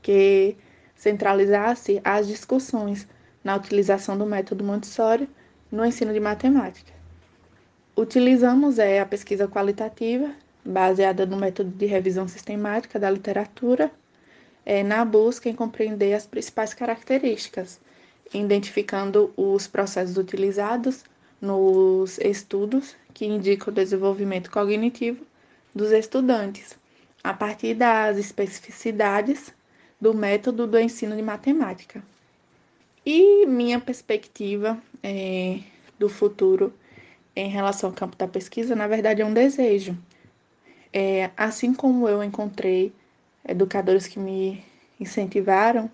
[0.01, 0.55] que
[0.95, 3.05] centralizasse as discussões
[3.43, 5.27] na utilização do método Montessori
[5.69, 6.93] no ensino de matemática.
[7.97, 10.31] Utilizamos é, a pesquisa qualitativa,
[10.63, 13.91] baseada no método de revisão sistemática da literatura,
[14.65, 17.77] é, na busca em compreender as principais características
[18.33, 21.03] identificando os processos utilizados
[21.41, 25.25] nos estudos que indicam o desenvolvimento cognitivo
[25.73, 26.77] dos estudantes,
[27.23, 29.53] a partir das especificidades
[29.99, 32.03] do método do ensino de matemática.
[33.05, 35.59] E minha perspectiva é,
[35.97, 36.73] do futuro
[37.35, 39.97] em relação ao campo da pesquisa, na verdade, é um desejo.
[40.93, 42.93] É, assim como eu encontrei
[43.47, 44.63] educadores que me
[44.99, 45.89] incentivaram,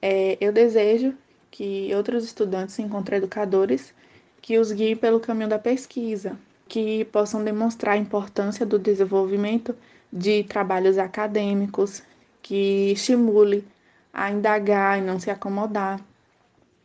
[0.00, 1.14] é, eu desejo
[1.52, 3.94] que outros estudantes encontrem educadores
[4.40, 6.36] que os guiem pelo caminho da pesquisa,
[6.66, 9.76] que possam demonstrar a importância do desenvolvimento
[10.10, 12.02] de trabalhos acadêmicos,
[12.40, 13.64] que estimule
[14.12, 16.00] a indagar e não se acomodar,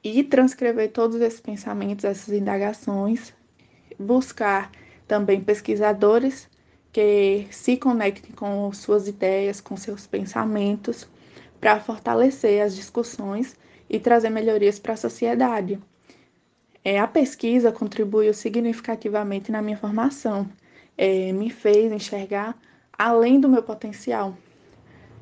[0.03, 3.33] e transcrever todos esses pensamentos, essas indagações,
[3.97, 4.69] buscar
[5.07, 6.47] também pesquisadores
[6.91, 11.07] que se conectem com suas ideias, com seus pensamentos,
[11.59, 13.55] para fortalecer as discussões
[13.89, 15.79] e trazer melhorias para a sociedade.
[16.83, 20.49] É, a pesquisa contribuiu significativamente na minha formação,
[20.97, 22.57] é, me fez enxergar
[22.97, 24.35] além do meu potencial,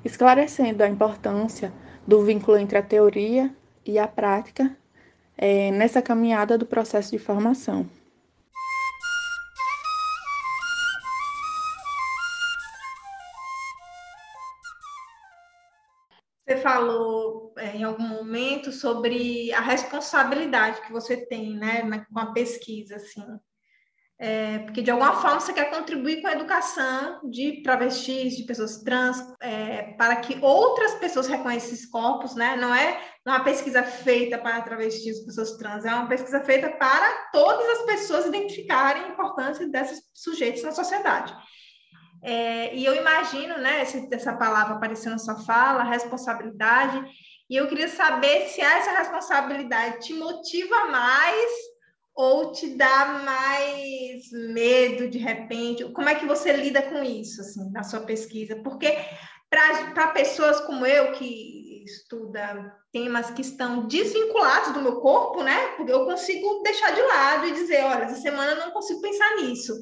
[0.03, 1.73] esclarecendo a importância
[2.07, 3.53] do vínculo entre a teoria
[3.85, 4.75] e a prática
[5.37, 7.85] é, nessa caminhada do processo de formação.
[16.85, 22.97] Falou é, em algum momento sobre a responsabilidade que você tem, né, com a pesquisa,
[22.97, 23.25] assim.
[24.17, 28.81] É, porque de alguma forma você quer contribuir com a educação de travestis, de pessoas
[28.81, 32.55] trans, é, para que outras pessoas reconheçam esses corpos, né?
[32.55, 37.67] Não é uma pesquisa feita para travestis, pessoas trans, é uma pesquisa feita para todas
[37.79, 41.35] as pessoas identificarem a importância desses sujeitos na sociedade.
[42.27, 47.05] É, e eu imagino, né, essa palavra aparecendo na sua fala, responsabilidade,
[47.47, 51.51] e eu queria saber se essa responsabilidade te motiva mais
[52.15, 55.83] ou te dá mais medo de repente?
[55.91, 58.55] Como é que você lida com isso, assim, na sua pesquisa?
[58.63, 58.97] Porque
[59.47, 65.75] para pessoas como eu, que estuda temas que estão desvinculados do meu corpo, né?
[65.77, 69.35] Porque eu consigo deixar de lado e dizer, olha, essa semana eu não consigo pensar
[69.35, 69.73] nisso.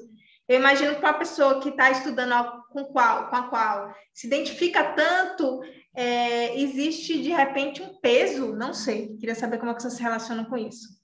[0.47, 4.93] Eu imagino para a pessoa que está estudando com, qual, com a qual se identifica
[4.93, 5.61] tanto,
[5.95, 9.15] é, existe de repente um peso, não sei.
[9.17, 11.03] Queria saber como é que você se relaciona com isso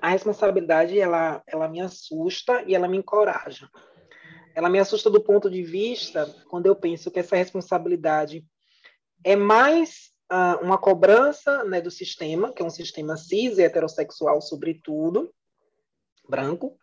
[0.00, 3.68] a responsabilidade ela, ela me assusta e ela me encoraja.
[4.54, 8.44] Ela me assusta do ponto de vista quando eu penso que essa responsabilidade
[9.24, 14.40] é mais uh, uma cobrança né, do sistema, que é um sistema cis e heterossexual,
[14.40, 15.32] sobretudo,
[16.28, 16.76] branco,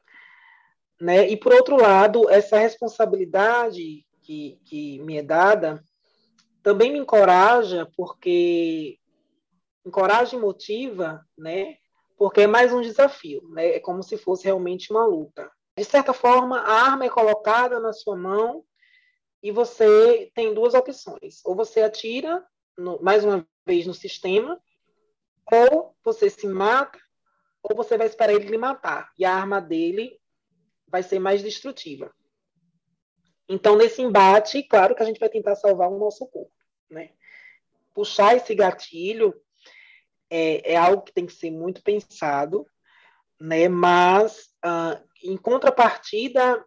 [0.99, 1.27] né?
[1.27, 5.83] E por outro lado, essa responsabilidade que, que me é dada
[6.63, 8.97] também me encoraja, porque
[9.85, 11.77] encoraja e motiva, né?
[12.17, 13.75] porque é mais um desafio, né?
[13.75, 15.51] é como se fosse realmente uma luta.
[15.77, 18.63] De certa forma, a arma é colocada na sua mão
[19.43, 22.43] e você tem duas opções: ou você atira,
[22.77, 24.59] no, mais uma vez, no sistema,
[25.51, 26.97] ou você se mata,
[27.61, 30.17] ou você vai esperar ele lhe matar, e a arma dele
[30.95, 32.09] vai ser mais destrutiva.
[33.49, 36.53] Então, nesse embate, claro que a gente vai tentar salvar o nosso corpo.
[36.89, 37.09] Né?
[37.93, 39.33] Puxar esse gatilho
[40.29, 42.65] é, é algo que tem que ser muito pensado,
[43.37, 43.67] né?
[43.67, 46.65] Mas, uh, em contrapartida,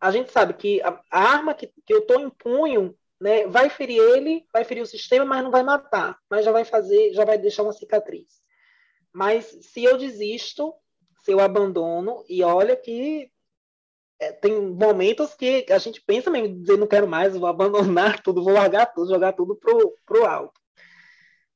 [0.00, 3.68] a gente sabe que a, a arma que, que eu estou em punho né, vai
[3.68, 7.24] ferir ele, vai ferir o sistema, mas não vai matar, mas já vai fazer, já
[7.24, 8.40] vai deixar uma cicatriz.
[9.12, 10.72] Mas se eu desisto,
[11.24, 13.33] se eu abandono, e olha que
[14.32, 18.52] tem momentos que a gente pensa mesmo, dizer não quero mais, vou abandonar tudo, vou
[18.52, 20.60] largar tudo, jogar tudo pro, pro alto.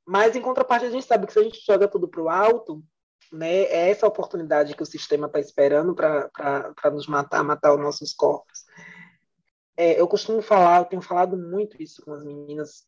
[0.06, 2.82] Mas, em contrapartida, a gente sabe que se a gente joga tudo para o alto,
[3.30, 8.14] né, é essa oportunidade que o sistema está esperando para nos matar, matar os nossos
[8.14, 8.64] corpos.
[9.76, 12.86] É, eu costumo falar, eu tenho falado muito isso com as meninas,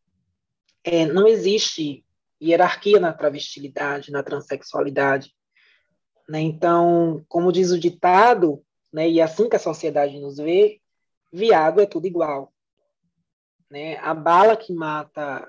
[0.82, 2.04] é, não existe
[2.42, 5.32] hierarquia na travestilidade, na transexualidade.
[6.28, 6.40] Né?
[6.40, 10.80] Então, como diz o ditado, né, e assim que a sociedade nos vê,
[11.32, 12.52] viado é tudo igual.
[13.70, 13.96] Né?
[13.98, 15.48] A bala que mata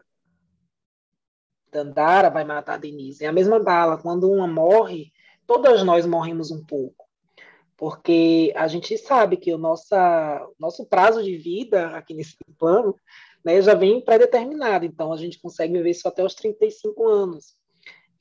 [1.71, 3.25] Dandara vai matar Denise.
[3.25, 3.97] É a mesma bala.
[3.97, 5.12] Quando uma morre,
[5.47, 7.06] todas nós morremos um pouco.
[7.77, 12.95] Porque a gente sabe que o nossa, nosso prazo de vida aqui nesse plano
[13.43, 14.86] né, já vem pré-determinado.
[14.86, 17.56] Então, a gente consegue viver isso até os 35 anos.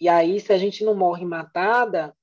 [0.01, 2.17] E aí, se a gente não morre matada,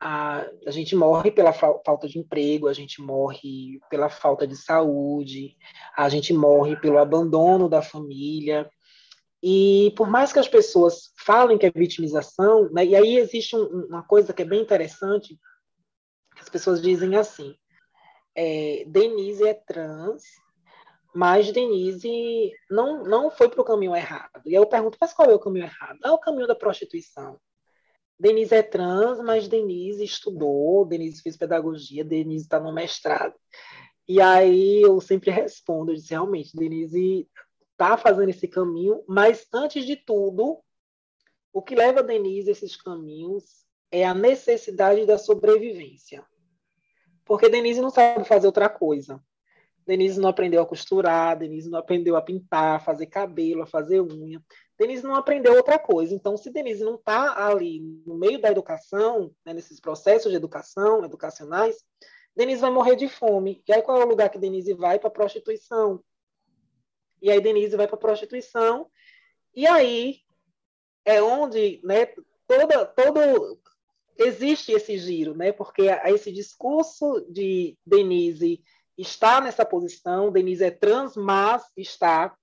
[0.00, 5.56] a, a gente morre pela falta de emprego, a gente morre pela falta de saúde,
[5.96, 8.70] a gente morre pelo abandono da família,
[9.42, 13.86] e por mais que as pessoas falem que é vitimização, né, e aí existe um,
[13.88, 15.38] uma coisa que é bem interessante,
[16.40, 17.54] as pessoas dizem assim,
[18.34, 20.22] é, Denise é trans,
[21.14, 24.42] mas Denise não, não foi para o caminho errado.
[24.46, 25.98] E aí eu pergunto, mas qual é o caminho errado?
[26.04, 27.40] É o caminho da prostituição.
[28.18, 33.34] Denise é trans, mas Denise estudou, Denise fez pedagogia, Denise está no mestrado.
[34.08, 37.28] E aí eu sempre respondo, eu disse, realmente, Denise
[37.72, 40.58] está fazendo esse caminho, mas antes de tudo,
[41.52, 43.44] o que leva a Denise a esses caminhos
[43.90, 46.24] é a necessidade da sobrevivência.
[47.24, 49.22] Porque Denise não sabe fazer outra coisa.
[49.86, 54.00] Denise não aprendeu a costurar, Denise não aprendeu a pintar, a fazer cabelo, a fazer
[54.00, 54.42] unha.
[54.78, 56.14] Denise não aprendeu outra coisa.
[56.14, 61.04] Então, se Denise não está ali no meio da educação, né, nesses processos de educação,
[61.04, 61.84] educacionais,
[62.36, 63.62] Denise vai morrer de fome.
[63.66, 64.98] E aí qual é o lugar que Denise vai?
[64.98, 66.02] Para a prostituição.
[67.20, 68.88] E aí Denise vai para prostituição
[69.52, 70.20] E aí
[71.04, 72.06] é onde né,
[72.46, 73.58] toda, todo
[74.16, 75.50] existe esse giro, né?
[75.50, 78.62] Porque esse discurso de Denise
[78.96, 82.36] está nessa posição, Denise é trans, mas está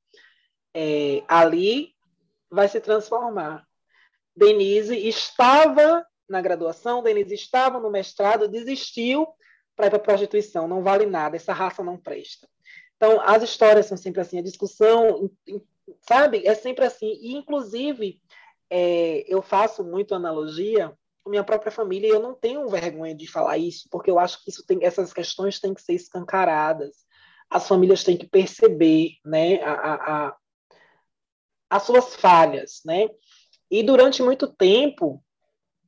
[0.74, 1.95] é, ali,
[2.50, 3.66] vai se transformar.
[4.36, 9.28] Denise estava na graduação, Denise estava no mestrado, desistiu
[9.76, 12.48] para ir para a prostituição, não vale nada, essa raça não presta.
[12.96, 15.30] Então, as histórias são sempre assim, a discussão,
[16.02, 17.12] sabe, é sempre assim.
[17.22, 18.22] E, inclusive,
[18.70, 20.94] é, eu faço muito analogia
[21.24, 24.44] com minha própria família e eu não tenho vergonha de falar isso, porque eu acho
[24.44, 27.06] que isso tem, essas questões têm que ser escancaradas.
[27.50, 30.38] As famílias têm que perceber né, a, a,
[31.76, 32.82] as suas falhas.
[32.86, 33.10] Né?
[33.70, 35.24] E durante muito tempo,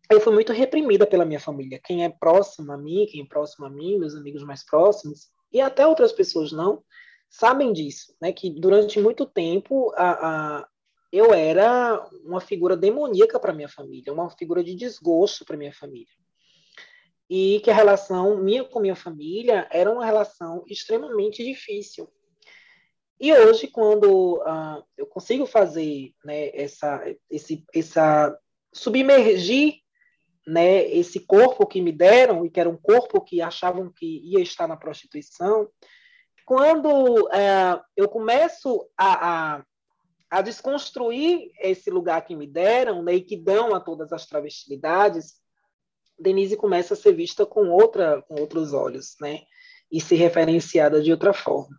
[0.10, 1.82] eu fui muito reprimida pela minha família.
[1.84, 5.62] Quem é próximo a mim, quem é próximo a mim, meus amigos mais próximos, e
[5.62, 6.84] até outras pessoas não,
[7.30, 8.32] sabem disso, né?
[8.32, 10.68] Que durante muito tempo a, a
[11.12, 16.14] eu era uma figura demoníaca para minha família, uma figura de desgosto para minha família.
[17.30, 22.10] E que a relação minha com minha família era uma relação extremamente difícil.
[23.20, 28.38] E hoje, quando uh, eu consigo fazer né, essa, esse, essa
[28.72, 29.82] submergir
[30.48, 34.40] né, esse corpo que me deram, e que era um corpo que achavam que ia
[34.40, 35.70] estar na prostituição,
[36.46, 39.66] quando é, eu começo a, a,
[40.30, 45.42] a, desconstruir esse lugar que me deram, né, e que dão a todas as travestilidades,
[46.18, 49.42] Denise começa a ser vista com, outra, com outros olhos, né,
[49.92, 51.78] e ser referenciada de outra forma.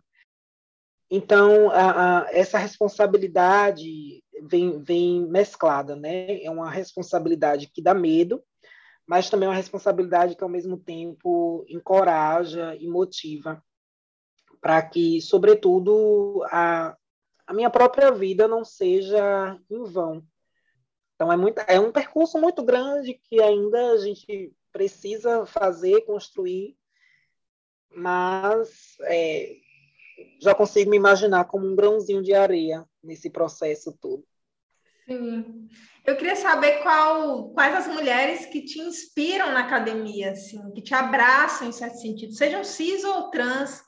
[1.11, 6.41] Então, a, a, essa responsabilidade vem, vem mesclada, né?
[6.43, 8.43] É uma responsabilidade que dá medo,
[9.07, 13.63] mas também é uma responsabilidade que, ao mesmo tempo, encoraja e motiva
[14.61, 16.95] para que, sobretudo, a,
[17.47, 20.23] a minha própria vida não seja em vão.
[21.15, 26.77] Então, é, muito, é um percurso muito grande que ainda a gente precisa fazer, construir,
[27.89, 29.55] mas é,
[30.41, 34.23] já consigo me imaginar como um grãozinho de areia nesse processo todo.
[35.05, 35.67] Sim.
[36.05, 40.93] Eu queria saber qual, quais as mulheres que te inspiram na academia, assim, que te
[40.93, 43.81] abraçam em certo sentido, sejam cis ou trans,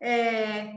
[0.00, 0.72] é,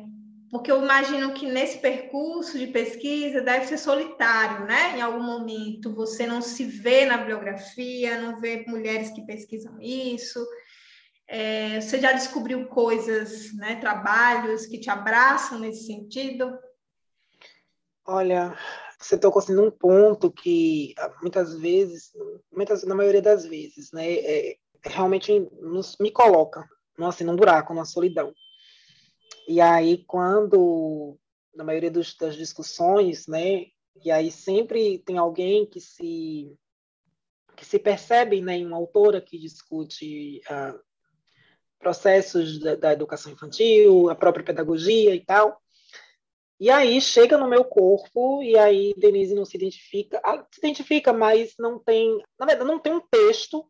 [0.49, 4.97] porque eu imagino que nesse percurso de pesquisa deve ser solitário, né?
[4.97, 10.39] Em algum momento você não se vê na bibliografia, não vê mulheres que pesquisam isso.
[11.27, 16.57] É, você já descobriu coisas, né, trabalhos que te abraçam nesse sentido?
[18.05, 18.57] Olha,
[18.97, 22.13] você tocou assim num ponto que ah, muitas vezes,
[22.51, 26.65] muitas, na maioria das vezes, né, é, realmente nos, me coloca
[26.97, 28.33] num, assim, num buraco, numa solidão.
[29.47, 31.17] E aí, quando,
[31.53, 33.65] na maioria dos, das discussões, né,
[34.03, 36.55] e aí sempre tem alguém que se
[37.55, 40.79] que se percebe né, em uma autora que discute uh,
[41.79, 45.61] processos da, da educação infantil, a própria pedagogia e tal,
[46.59, 51.13] e aí chega no meu corpo e aí Denise não se identifica, ah, se identifica,
[51.13, 53.69] mas não tem, na verdade, não tem um texto,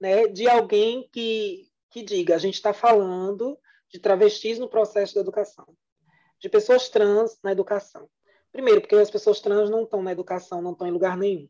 [0.00, 3.58] né, de alguém que que diga a gente está falando
[3.90, 5.66] de travestis no processo da educação,
[6.38, 8.08] de pessoas trans na educação.
[8.52, 11.48] Primeiro, porque as pessoas trans não estão na educação, não estão em lugar nenhum.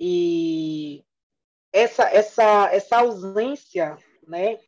[0.00, 1.04] E
[1.72, 3.96] essa essa essa ausência,
[4.26, 4.58] né,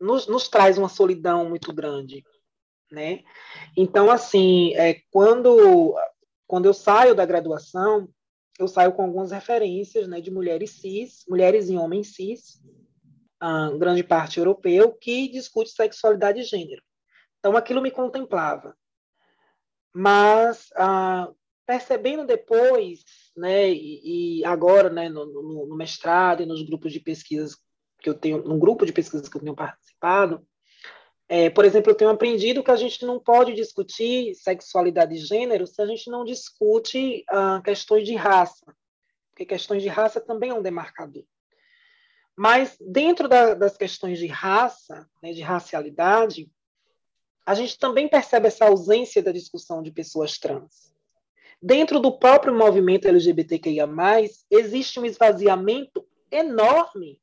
[0.00, 2.24] nos, nos traz uma solidão muito grande
[2.90, 3.22] né?
[3.76, 5.94] Então, assim, é, quando,
[6.46, 8.08] quando eu saio da graduação,
[8.58, 12.60] eu saio com algumas referências né, de mulheres cis, mulheres e homens cis,
[13.78, 16.82] grande parte europeu, que discute sexualidade e gênero.
[17.38, 18.74] Então, aquilo me contemplava.
[19.94, 21.30] Mas, ah,
[21.66, 23.04] percebendo depois,
[23.36, 27.56] né, e, e agora, né, no, no, no, mestrado e nos grupos de pesquisas
[27.98, 30.46] que eu tenho, no grupo de pesquisas que eu tenho participado,
[31.28, 35.66] é, por exemplo, eu tenho aprendido que a gente não pode discutir sexualidade e gênero
[35.66, 38.64] se a gente não discute ah, questões de raça,
[39.30, 41.24] porque questões de raça também é um demarcador.
[42.36, 46.48] Mas dentro da, das questões de raça, né, de racialidade,
[47.44, 50.94] a gente também percebe essa ausência da discussão de pessoas trans.
[51.60, 53.88] Dentro do próprio movimento LGBTQIA+,
[54.50, 57.20] existe um esvaziamento enorme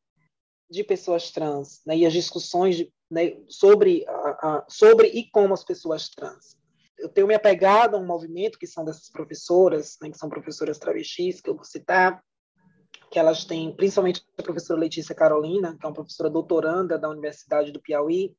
[0.74, 5.64] de pessoas trans, né, e as discussões né, sobre, a, a, sobre e como as
[5.64, 6.58] pessoas trans.
[6.98, 10.80] Eu tenho me apegado a um movimento que são dessas professoras, né, que são professoras
[10.80, 12.24] travestis, que eu vou citar,
[13.12, 17.72] que elas têm, principalmente a professora Letícia Carolina, que é uma professora doutoranda da Universidade
[17.72, 18.36] do Piauí,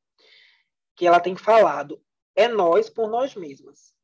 [0.97, 2.03] que ela tem falado,
[2.35, 3.95] é nós por nós mesmas.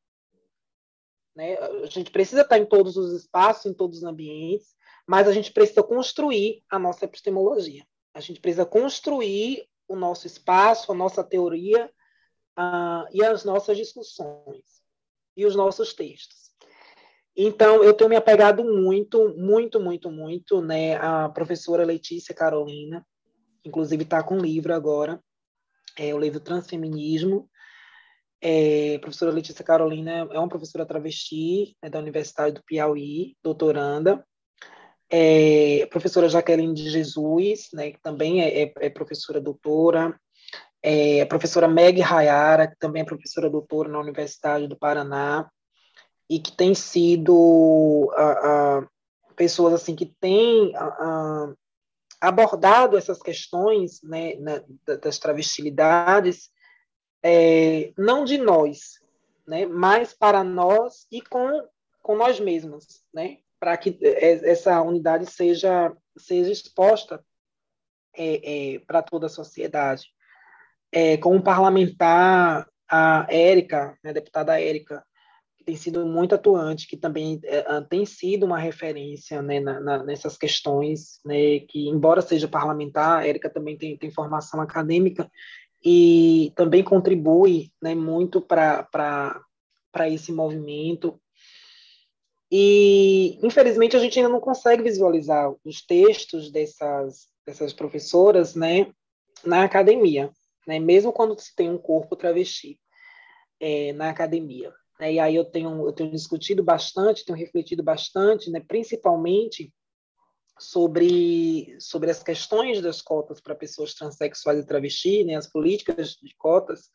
[1.34, 1.56] Né?
[1.58, 4.72] A gente precisa estar em todos os espaços, em todos os ambientes,
[5.04, 7.84] mas a gente precisa construir a nossa epistemologia.
[8.14, 11.90] A gente precisa construir o nosso espaço, a nossa teoria
[12.58, 14.80] uh, e as nossas discussões
[15.36, 16.50] e os nossos textos.
[17.36, 23.06] Então, eu tenho me apegado muito, muito, muito, muito, né, à professora Letícia Carolina,
[23.64, 25.22] inclusive está com um livro agora,
[25.96, 27.48] é o livro Transfeminismo.
[28.42, 34.26] É, a professora Letícia Carolina é uma professora travesti né, da Universidade do Piauí, doutoranda.
[35.12, 40.18] É, a professora Jaqueline de Jesus, né, que também é, é, é professora doutora.
[40.82, 45.50] É, a professora Meg Rayara, que também é professora doutora na Universidade do Paraná
[46.28, 50.72] e que tem sido uh, uh, pessoas assim que têm
[52.20, 54.62] abordado essas questões né, né,
[55.02, 56.50] das travestilidades,
[57.22, 59.00] é, não de nós,
[59.46, 61.66] né, mas para nós e com,
[62.02, 67.22] com nós mesmos, né, para que essa unidade seja, seja exposta
[68.16, 70.06] é, é, para toda a sociedade.
[70.90, 75.04] É, como parlamentar, a Érica, né, a deputada Érica,
[75.56, 80.02] que tem sido muito atuante, que também é, tem sido uma referência né, na, na,
[80.02, 85.30] nessas questões, né, que, embora seja parlamentar, a Érica também tem, tem formação acadêmica
[85.84, 89.38] e também contribui né, muito para
[90.08, 91.20] esse movimento.
[92.50, 98.92] E, infelizmente, a gente ainda não consegue visualizar os textos dessas, dessas professoras né,
[99.44, 100.30] na academia,
[100.66, 102.78] né, mesmo quando se tem um corpo travesti
[103.60, 104.72] é, na academia.
[104.98, 105.14] Né?
[105.14, 108.60] E aí eu tenho, eu tenho discutido bastante, tenho refletido bastante, né?
[108.60, 109.72] principalmente
[110.58, 115.36] sobre, sobre as questões das cotas para pessoas transexuais e travestis, né?
[115.36, 116.90] as políticas de cotas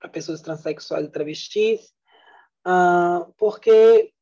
[0.00, 1.80] para pessoas transexuais e travestis,
[2.66, 4.12] uh, porque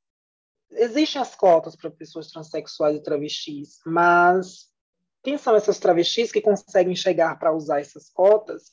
[0.75, 4.69] existem as cotas para pessoas transexuais e travestis, mas
[5.23, 8.73] quem são essas travestis que conseguem chegar para usar essas cotas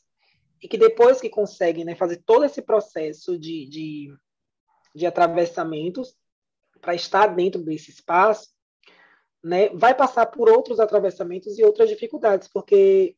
[0.62, 4.14] e que depois que conseguem né, fazer todo esse processo de, de
[4.94, 6.16] de atravessamentos
[6.80, 8.50] para estar dentro desse espaço,
[9.44, 13.16] né, vai passar por outros atravessamentos e outras dificuldades, porque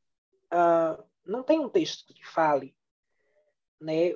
[0.53, 2.75] uh, não tem um texto que fale
[3.79, 4.13] né,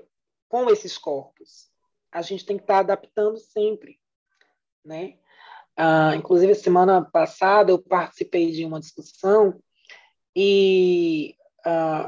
[0.47, 1.69] com esses corpos.
[2.11, 3.99] A gente tem que estar adaptando sempre.
[4.87, 5.15] Né?
[5.77, 9.61] Uh, inclusive, semana passada eu participei de uma discussão
[10.35, 11.35] e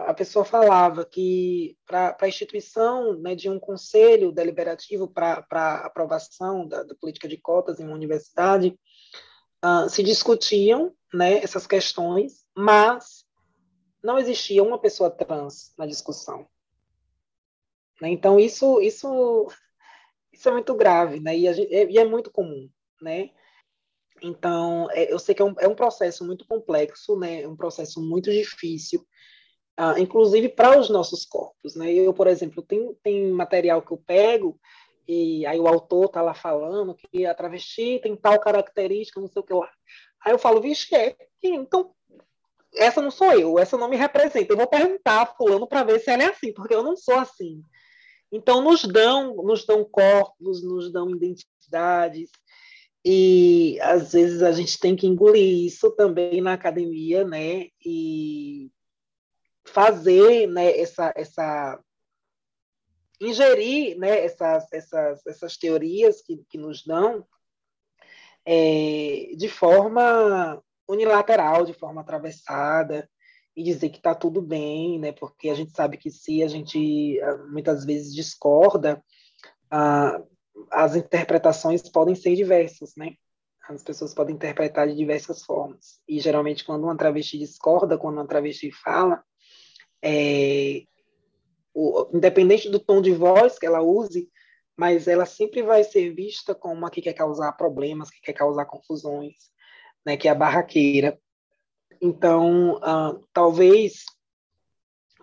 [0.08, 6.84] a pessoa falava que para a instituição né, de um conselho deliberativo para aprovação da,
[6.84, 8.80] da, política de cotas em uma universidade,
[9.64, 13.26] uh, se discutiam né, essas questões, mas
[14.02, 16.48] não existia uma pessoa trans na discussão.
[18.02, 18.10] Né?
[18.10, 19.52] Então, isso, isso,
[20.40, 21.38] isso é muito grave, né?
[21.38, 22.70] e, é, e é muito comum.
[23.02, 23.30] Né?
[24.22, 27.42] Então, é, eu sei que é um, é um processo muito complexo, né?
[27.42, 29.06] É um processo muito difícil,
[29.78, 31.76] ah, inclusive para os nossos corpos.
[31.76, 31.92] Né?
[31.94, 34.60] Eu, por exemplo, tem, tem material que eu pego
[35.08, 39.42] e aí o autor está lá falando que a travesti tem tal característica, não sei
[39.42, 39.70] o que lá.
[40.24, 41.94] Aí eu falo, vixe, é, então
[42.76, 44.54] essa não sou eu, essa não me representa.
[44.54, 47.16] Eu vou perguntar a fulano para ver se ela é assim, porque eu não sou
[47.16, 47.64] assim.
[48.32, 52.30] Então nos dão, nos dão corpos, nos dão identidades,
[53.04, 57.68] e às vezes a gente tem que engolir isso também na academia, né?
[57.84, 58.72] E
[59.66, 61.80] fazer né, essa, essa
[63.22, 67.26] ingerir né, essas, essas, essas teorias que, que nos dão
[68.46, 73.10] é, de forma unilateral, de forma atravessada,
[73.60, 77.20] e dizer que está tudo bem, né, porque a gente sabe que se a gente
[77.22, 79.03] ah, muitas vezes discorda,
[79.70, 80.24] ah,
[80.72, 83.16] as interpretações podem ser diversas, né?
[83.68, 85.99] As pessoas podem interpretar de diversas formas.
[86.07, 89.22] E geralmente, quando uma travesti discorda, quando uma travesti fala,
[90.01, 90.84] é,
[91.74, 94.30] o, independente do tom de voz que ela use,
[94.78, 98.66] mas ela sempre vai ser vista como uma que quer causar problemas, que quer causar
[98.66, 99.36] confusões,
[100.05, 101.20] né, que é a barraqueira.
[102.02, 104.06] Então, uh, talvez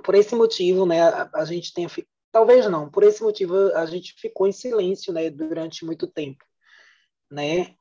[0.05, 1.89] por esse motivo, né, a, a, gente tenha
[2.31, 6.45] talvez não, por esse motivo a gente ficou em silêncio, né, durante muito tempo,
[7.31, 7.75] né?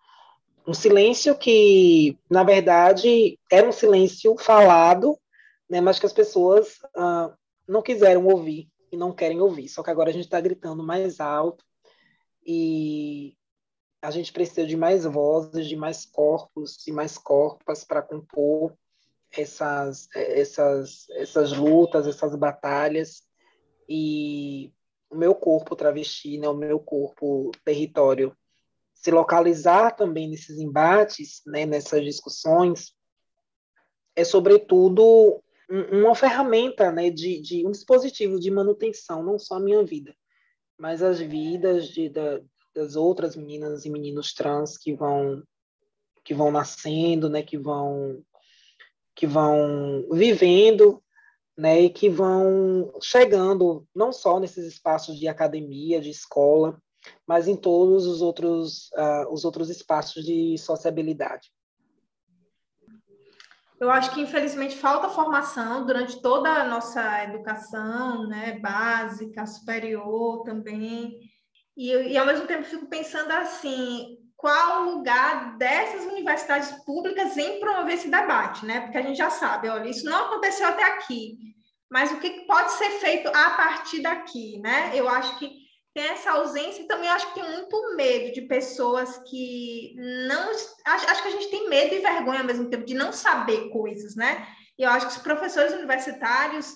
[0.68, 5.20] Um silêncio que, na verdade, era um silêncio falado
[5.70, 7.36] né, mas que as pessoas ah,
[7.68, 9.68] não quiseram ouvir e não querem ouvir.
[9.68, 11.64] Só que agora a gente está gritando mais alto
[12.46, 13.36] e
[14.02, 18.74] a gente precisa de mais vozes, de mais corpos e mais corpas para compor
[19.38, 23.24] essas, essas, essas lutas, essas batalhas.
[23.88, 24.72] E
[25.10, 28.36] o meu corpo travesti, né, o meu corpo território,
[28.94, 32.94] se localizar também nesses embates, né, nessas discussões,
[34.16, 39.60] é sobretudo um, uma ferramenta, né, de, de, um dispositivo de manutenção, não só a
[39.60, 40.16] minha vida,
[40.78, 42.42] mas as vidas de, da,
[42.74, 45.44] das outras meninas e meninos trans que vão
[46.24, 48.20] que vão nascendo, né, que vão
[49.16, 51.02] que vão vivendo,
[51.58, 56.78] né, e que vão chegando não só nesses espaços de academia, de escola,
[57.26, 61.50] mas em todos os outros uh, os outros espaços de sociabilidade.
[63.80, 71.20] Eu acho que, infelizmente, falta formação durante toda a nossa educação, né, básica, superior também.
[71.76, 77.60] E, e, ao mesmo tempo, fico pensando assim, qual o lugar dessas universidades públicas em
[77.60, 78.82] promover esse debate, né?
[78.82, 81.36] Porque a gente já sabe, olha, isso não aconteceu até aqui,
[81.90, 84.92] mas o que pode ser feito a partir daqui, né?
[84.94, 85.50] Eu acho que
[85.96, 89.96] tem essa ausência e também acho que tem muito medo de pessoas que
[90.28, 90.52] não.
[90.52, 93.70] Acho, acho que a gente tem medo e vergonha ao mesmo tempo de não saber
[93.70, 94.48] coisas, né?
[94.78, 96.72] E eu acho que os professores universitários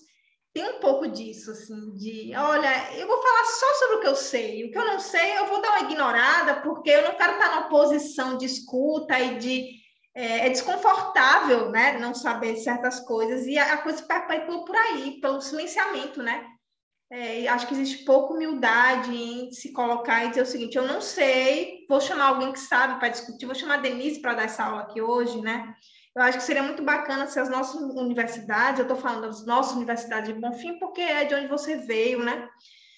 [0.53, 4.15] têm um pouco disso, assim, de olha, eu vou falar só sobre o que eu
[4.15, 7.33] sei, o que eu não sei eu vou dar uma ignorada, porque eu não quero
[7.33, 9.79] estar numa posição de escuta e de.
[10.15, 11.97] É, é desconfortável, né?
[11.99, 16.45] Não saber certas coisas, e a, a coisa perpetua por aí, pelo silenciamento, né?
[17.11, 21.01] É, acho que existe pouca humildade em se colocar e dizer o seguinte: eu não
[21.01, 24.63] sei, vou chamar alguém que sabe para discutir, vou chamar a Denise para dar essa
[24.63, 25.73] aula aqui hoje, né?
[26.15, 29.75] Eu acho que seria muito bacana se as nossas universidades, eu estou falando das nossas
[29.75, 32.47] universidades de Bonfim, porque é de onde você veio, né?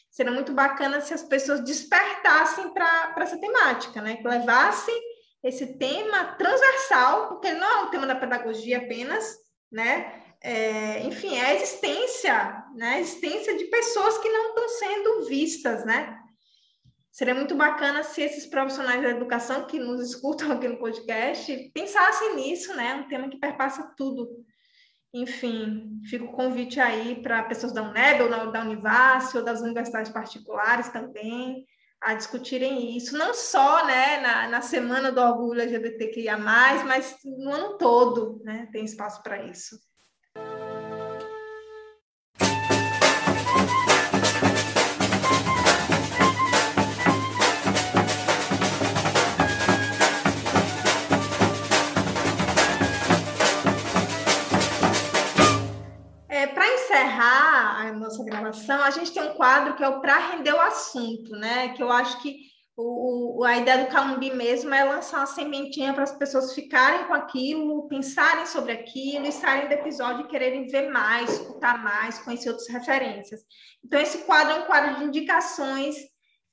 [0.10, 4.18] Seria muito bacana se as pessoas despertassem para essa temática, né?
[4.18, 4.96] Que levassem
[5.44, 9.38] esse tema transversal, porque não é um tema da pedagogia apenas,
[9.72, 10.22] né?
[10.42, 12.96] é, enfim, é a existência, né?
[12.96, 16.20] A existência de pessoas que não estão sendo vistas, né?
[17.12, 22.36] Seria muito bacana se esses profissionais da educação que nos escutam aqui no podcast pensassem
[22.36, 22.96] nisso, né?
[22.96, 24.30] Um tema que perpassa tudo.
[25.14, 30.12] Enfim, fica o convite aí para pessoas da UNEB ou da Univasf ou das universidades
[30.12, 31.66] particulares também
[32.02, 37.78] a discutirem isso, não só né, na, na Semana do Orgulho LGBTQIA+, mas no ano
[37.78, 38.68] todo, né?
[38.72, 39.78] Tem espaço para isso.
[57.90, 61.32] A nossa gravação, a gente tem um quadro que é o Para Render o Assunto,
[61.32, 61.70] né?
[61.70, 66.04] Que eu acho que o, a ideia do Calumbi mesmo é lançar uma sementinha para
[66.04, 70.90] as pessoas ficarem com aquilo, pensarem sobre aquilo e saírem do episódio e quererem ver
[70.90, 73.42] mais, escutar mais, conhecer outras referências.
[73.84, 75.96] Então, esse quadro é um quadro de indicações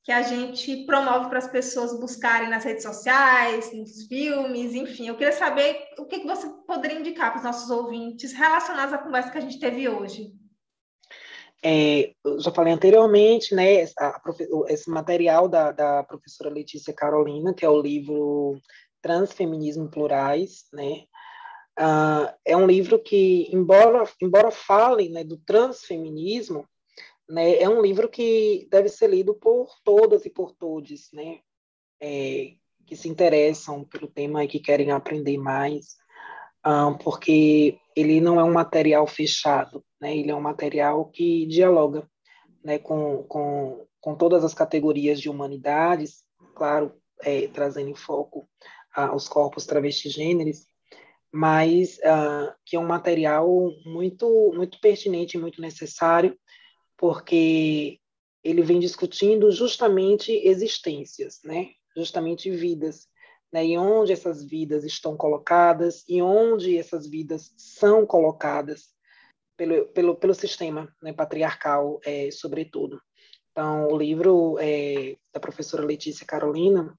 [0.05, 5.07] que a gente promove para as pessoas buscarem nas redes sociais, nos filmes, enfim.
[5.09, 9.31] Eu queria saber o que, você poderia indicar para os nossos ouvintes relacionados à conversa
[9.31, 10.33] que a gente teve hoje.
[11.65, 14.21] É, eu já falei anteriormente, né, a,
[14.69, 18.61] esse material da, da professora Letícia Carolina, que é o livro
[19.03, 21.05] Transfeminismo Plurais, né,
[21.81, 26.65] uh, é um livro que, embora, embora fale né, do transfeminismo,
[27.29, 31.41] né, é um livro que deve ser lido por todas e por todos, né,
[32.01, 32.53] é,
[32.87, 35.97] que se interessam pelo tema e que querem aprender mais,
[36.65, 42.09] um, porque ele não é um material fechado, né, ele é um material que dialoga
[42.63, 46.25] né, com, com, com todas as categorias de humanidades,
[46.55, 46.93] claro,
[47.23, 48.49] é, trazendo em foco
[48.97, 50.67] uh, os corpos travestis gêneros,
[51.33, 53.49] mas uh, que é um material
[53.85, 56.39] muito muito pertinente, muito necessário
[56.99, 58.01] porque
[58.43, 61.69] ele vem discutindo justamente existências, né?
[61.97, 63.07] justamente vidas,
[63.53, 63.65] né?
[63.65, 68.89] e onde essas vidas estão colocadas, e onde essas vidas são colocadas
[69.59, 71.13] pelo, pelo, pelo sistema né?
[71.13, 73.03] patriarcal, é, sobretudo.
[73.51, 76.97] Então, o livro é, da professora Letícia Carolina,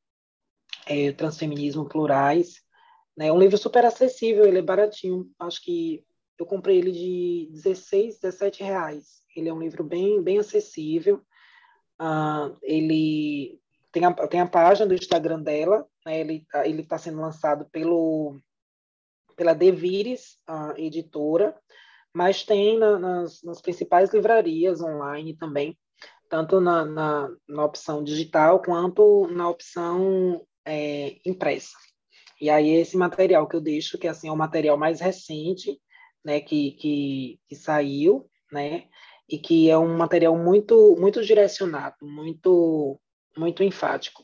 [0.85, 2.61] é, Transfeminismo Plurais,
[3.17, 3.27] né?
[3.27, 6.03] é um livro super acessível, ele é baratinho, acho que
[6.37, 11.21] eu comprei ele de 16, 17 reais, ele é um livro bem, bem acessível.
[12.01, 13.59] Uh, ele
[13.91, 16.19] tem a, tem a página do Instagram dela, né?
[16.21, 18.37] ele tá, está sendo lançado pelo
[19.35, 21.57] pela Devires, a editora,
[22.13, 25.77] mas tem na, nas, nas principais livrarias online também,
[26.29, 31.77] tanto na, na, na opção digital quanto na opção é, impressa.
[32.39, 35.79] E aí esse material que eu deixo, que assim é o material mais recente,
[36.23, 38.85] né, que, que, que saiu, né,
[39.27, 42.99] e que é um material muito muito direcionado, muito
[43.37, 44.23] muito enfático.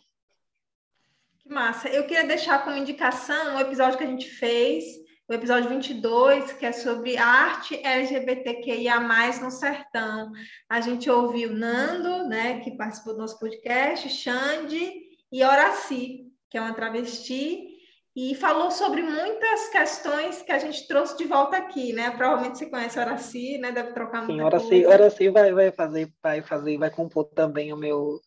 [1.39, 1.89] Que massa.
[1.89, 4.83] Eu queria deixar como indicação um episódio que a gente fez,
[5.27, 8.99] o episódio 22, que é sobre arte LGBTQIA+,
[9.41, 10.31] no sertão.
[10.69, 14.93] A gente ouviu Nando, né, que participou do nosso podcast, Xande
[15.31, 17.75] e Horaci, que é uma travesti,
[18.15, 22.11] e falou sobre muitas questões que a gente trouxe de volta aqui, né?
[22.11, 23.71] Provavelmente você conhece a Horaci, né?
[23.71, 24.85] Deve trocar muita Sim, Horaci.
[24.85, 28.21] Horaci vai, vai fazer, vai fazer, vai compor também o meu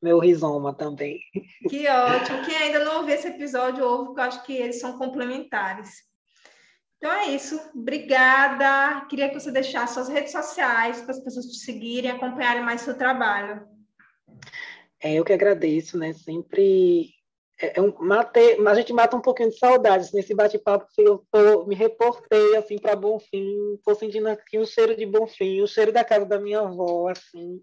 [0.00, 1.18] meu rizoma também.
[1.68, 2.44] Que ótimo.
[2.44, 5.88] Quem ainda não ouviu esse episódio, ouve, porque eu acho que eles são complementares.
[6.98, 7.60] Então é isso.
[7.74, 9.06] Obrigada.
[9.06, 12.96] Queria que você deixasse suas redes sociais para as pessoas te seguirem, acompanharem mais seu
[12.96, 13.66] trabalho.
[15.00, 16.12] É, eu que agradeço, né?
[16.14, 17.10] Sempre
[17.60, 21.64] é, é um, mate, a gente mata um pouquinho de saudades nesse bate-papo eu tô,
[21.64, 26.04] me reportei assim para Bonfim, estou sentindo aqui o cheiro de Bonfim, o cheiro da
[26.04, 27.60] casa da minha avó, assim,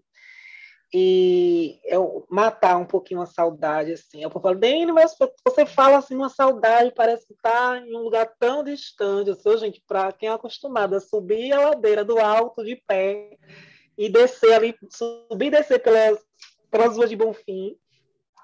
[0.96, 4.22] e eu matar um pouquinho a saudade, assim.
[4.22, 8.32] Eu falo, bem, mas você fala assim, uma saudade, parece que está em um lugar
[8.38, 9.28] tão distante.
[9.28, 13.36] Eu sou, gente, para quem é acostumado a subir a ladeira do alto de pé
[13.98, 16.24] e descer ali, subir e descer pelas,
[16.70, 17.76] pelas ruas de Bonfim,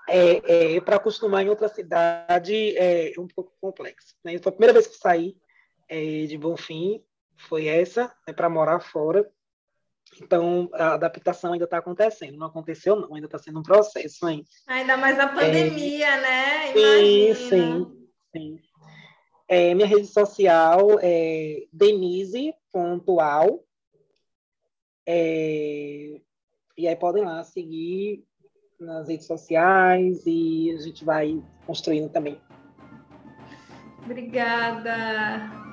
[0.09, 4.16] é, é, para acostumar em outra cidade é um pouco complexo.
[4.24, 4.36] Né?
[4.38, 5.36] Foi a primeira vez que saí
[5.88, 7.01] é, de Bonfim,
[7.36, 9.30] foi essa, né, para morar fora.
[10.20, 12.36] Então, a adaptação ainda está acontecendo.
[12.36, 14.44] Não aconteceu, não, ainda está sendo um processo hein?
[14.66, 16.20] Ainda mais na pandemia, é...
[16.20, 16.70] né?
[16.70, 17.34] Imagina.
[17.34, 18.08] Sim, sim.
[18.32, 18.61] sim.
[19.46, 23.64] É, minha rede social é denise.al.
[25.06, 26.20] É,
[26.78, 28.24] e aí podem lá seguir
[28.78, 32.40] nas redes sociais e a gente vai construindo também.
[34.04, 35.69] Obrigada.